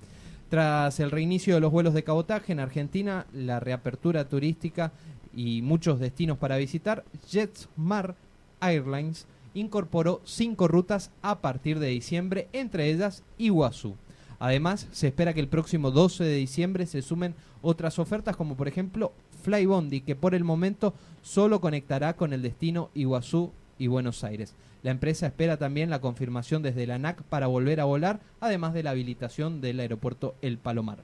Tras 0.49 1.01
el 1.01 1.11
reinicio 1.11 1.55
de 1.55 1.59
los 1.59 1.73
vuelos 1.73 1.93
de 1.93 2.05
cabotaje 2.05 2.53
en 2.53 2.61
Argentina, 2.61 3.25
la 3.33 3.59
reapertura 3.59 4.29
turística 4.29 4.93
y 5.35 5.61
muchos 5.61 5.99
destinos 5.99 6.37
para 6.37 6.55
visitar, 6.55 7.03
JetSmart 7.29 8.15
Airlines 8.61 9.27
incorporó 9.53 10.21
cinco 10.23 10.69
rutas 10.69 11.11
a 11.21 11.39
partir 11.39 11.79
de 11.79 11.87
diciembre, 11.87 12.47
entre 12.53 12.89
ellas 12.89 13.23
Iguazú. 13.37 13.95
Además, 14.39 14.87
se 14.91 15.07
espera 15.07 15.33
que 15.33 15.41
el 15.41 15.49
próximo 15.49 15.91
12 15.91 16.23
de 16.23 16.35
diciembre 16.35 16.85
se 16.85 17.01
sumen 17.01 17.35
otras 17.61 17.99
ofertas 17.99 18.37
como 18.37 18.55
por 18.55 18.69
ejemplo 18.69 19.11
Flybondi, 19.43 20.01
que 20.01 20.15
por 20.15 20.33
el 20.33 20.45
momento 20.45 20.93
solo 21.23 21.59
conectará 21.59 22.15
con 22.15 22.31
el 22.31 22.41
destino 22.41 22.89
Iguazú 22.93 23.51
y 23.77 23.87
Buenos 23.87 24.23
Aires. 24.23 24.55
La 24.83 24.91
empresa 24.91 25.27
espera 25.27 25.57
también 25.57 25.89
la 25.89 26.01
confirmación 26.01 26.61
desde 26.61 26.87
la 26.87 26.95
ANAC 26.95 27.23
para 27.23 27.47
volver 27.47 27.79
a 27.79 27.85
volar, 27.85 28.19
además 28.39 28.73
de 28.73 28.83
la 28.83 28.91
habilitación 28.91 29.61
del 29.61 29.79
aeropuerto 29.79 30.35
El 30.41 30.57
Palomar. 30.57 30.99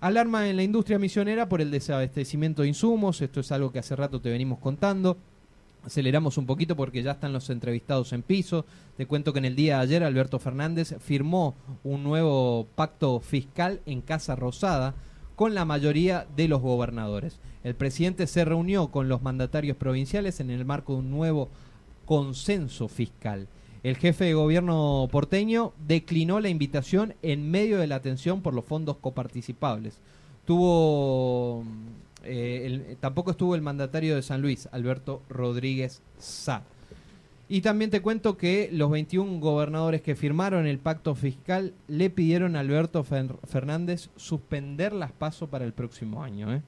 Alarma 0.00 0.48
en 0.48 0.56
la 0.56 0.62
industria 0.62 0.98
misionera 0.98 1.48
por 1.48 1.60
el 1.60 1.70
desabastecimiento 1.70 2.62
de 2.62 2.68
insumos, 2.68 3.22
esto 3.22 3.40
es 3.40 3.50
algo 3.50 3.72
que 3.72 3.78
hace 3.78 3.96
rato 3.96 4.20
te 4.20 4.30
venimos 4.30 4.58
contando. 4.58 5.16
Aceleramos 5.84 6.36
un 6.36 6.46
poquito 6.46 6.76
porque 6.76 7.02
ya 7.02 7.12
están 7.12 7.32
los 7.32 7.48
entrevistados 7.48 8.12
en 8.12 8.22
piso. 8.22 8.66
Te 8.96 9.06
cuento 9.06 9.32
que 9.32 9.38
en 9.38 9.44
el 9.44 9.54
día 9.54 9.76
de 9.76 9.82
ayer 9.84 10.02
Alberto 10.02 10.40
Fernández 10.40 10.96
firmó 10.98 11.54
un 11.84 12.02
nuevo 12.02 12.66
pacto 12.74 13.20
fiscal 13.20 13.80
en 13.86 14.00
Casa 14.00 14.34
Rosada 14.34 14.94
con 15.36 15.54
la 15.54 15.64
mayoría 15.64 16.26
de 16.34 16.48
los 16.48 16.60
gobernadores. 16.60 17.38
El 17.62 17.76
presidente 17.76 18.26
se 18.26 18.44
reunió 18.44 18.88
con 18.88 19.08
los 19.08 19.22
mandatarios 19.22 19.76
provinciales 19.76 20.40
en 20.40 20.50
el 20.50 20.64
marco 20.64 20.94
de 20.94 20.98
un 20.98 21.10
nuevo 21.10 21.50
consenso 22.06 22.88
fiscal. 22.88 23.46
El 23.82 23.96
jefe 23.98 24.24
de 24.24 24.34
gobierno 24.34 25.06
porteño 25.12 25.72
declinó 25.86 26.40
la 26.40 26.48
invitación 26.48 27.14
en 27.22 27.50
medio 27.50 27.78
de 27.78 27.86
la 27.86 28.00
tensión 28.00 28.40
por 28.40 28.54
los 28.54 28.64
fondos 28.64 28.96
coparticipables. 28.96 29.98
Tuvo 30.44 31.64
eh, 32.24 32.62
el- 32.64 32.96
tampoco 32.98 33.30
estuvo 33.32 33.54
el 33.54 33.62
mandatario 33.62 34.16
de 34.16 34.22
San 34.22 34.40
Luis, 34.42 34.68
Alberto 34.72 35.22
Rodríguez 35.28 36.02
Sá. 36.18 36.62
Y 37.48 37.60
también 37.60 37.90
te 37.92 38.02
cuento 38.02 38.36
que 38.36 38.68
los 38.72 38.90
21 38.90 39.38
gobernadores 39.38 40.02
que 40.02 40.16
firmaron 40.16 40.66
el 40.66 40.78
pacto 40.78 41.14
fiscal 41.14 41.74
le 41.86 42.10
pidieron 42.10 42.56
a 42.56 42.60
Alberto 42.60 43.04
Fer- 43.04 43.38
Fernández 43.44 44.08
suspender 44.16 44.92
las 44.92 45.12
pasos 45.12 45.48
para 45.48 45.64
el 45.64 45.72
próximo 45.72 46.24
año. 46.24 46.52
¿eh? 46.52 46.62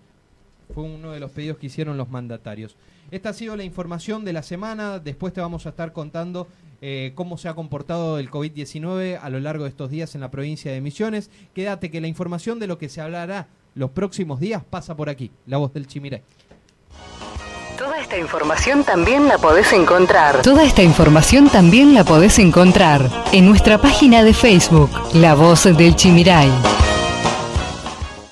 Fue 0.75 0.85
uno 0.85 1.13
de 1.13 1.21
los 1.21 1.31
pedidos 1.31 1.59
que 1.59 1.67
hicieron 1.67 1.97
los 1.97 2.11
mandatarios. 2.11 2.77
Esta 3.11 3.31
ha 3.31 3.33
sido 3.33 3.57
la 3.57 3.65
información 3.65 4.25
de 4.25 4.33
la 4.33 4.43
semana. 4.43 4.99
Después 4.99 5.33
te 5.33 5.41
vamos 5.41 5.67
a 5.67 5.71
estar 5.71 5.93
contando 5.93 6.47
eh, 6.81 7.13
cómo 7.15 7.39
se 7.39 7.49
ha 7.49 7.55
comportado 7.55 8.19
el 8.19 8.31
COVID-19 8.31 9.19
a 9.21 9.31
lo 9.31 9.41
largo 9.41 9.65
de 9.65 9.71
estos 9.71 9.91
días 9.91 10.15
en 10.15 10.21
la 10.21 10.31
provincia 10.31 10.71
de 10.71 10.81
Misiones. 10.81 11.31
Quédate 11.55 11.91
que 11.91 12.01
la 12.01 12.07
información 12.07 12.59
de 12.59 12.67
lo 12.67 12.79
que 12.79 12.89
se 12.89 13.01
hablará 13.01 13.49
los 13.75 13.91
próximos 13.91 14.41
días 14.41 14.63
pasa 14.69 14.97
por 14.97 15.09
aquí. 15.09 15.31
La 15.47 15.57
voz 15.57 15.73
del 15.73 15.87
Chimiray. 15.87 16.23
Toda 17.79 18.01
esta 18.01 18.19
información 18.19 18.83
también 18.83 19.29
la 19.29 19.39
podés 19.39 19.73
encontrar. 19.73 20.43
Toda 20.43 20.65
esta 20.65 20.83
información 20.83 21.49
también 21.49 21.95
la 21.95 22.05
podés 22.05 22.41
encontrar 22.41 23.09
en 23.33 23.47
nuestra 23.47 23.79
página 23.79 24.25
de 24.25 24.35
Facebook, 24.35 24.91
La 25.15 25.35
Voz 25.35 25.65
del 25.65 25.95
Chimiray. 25.95 26.51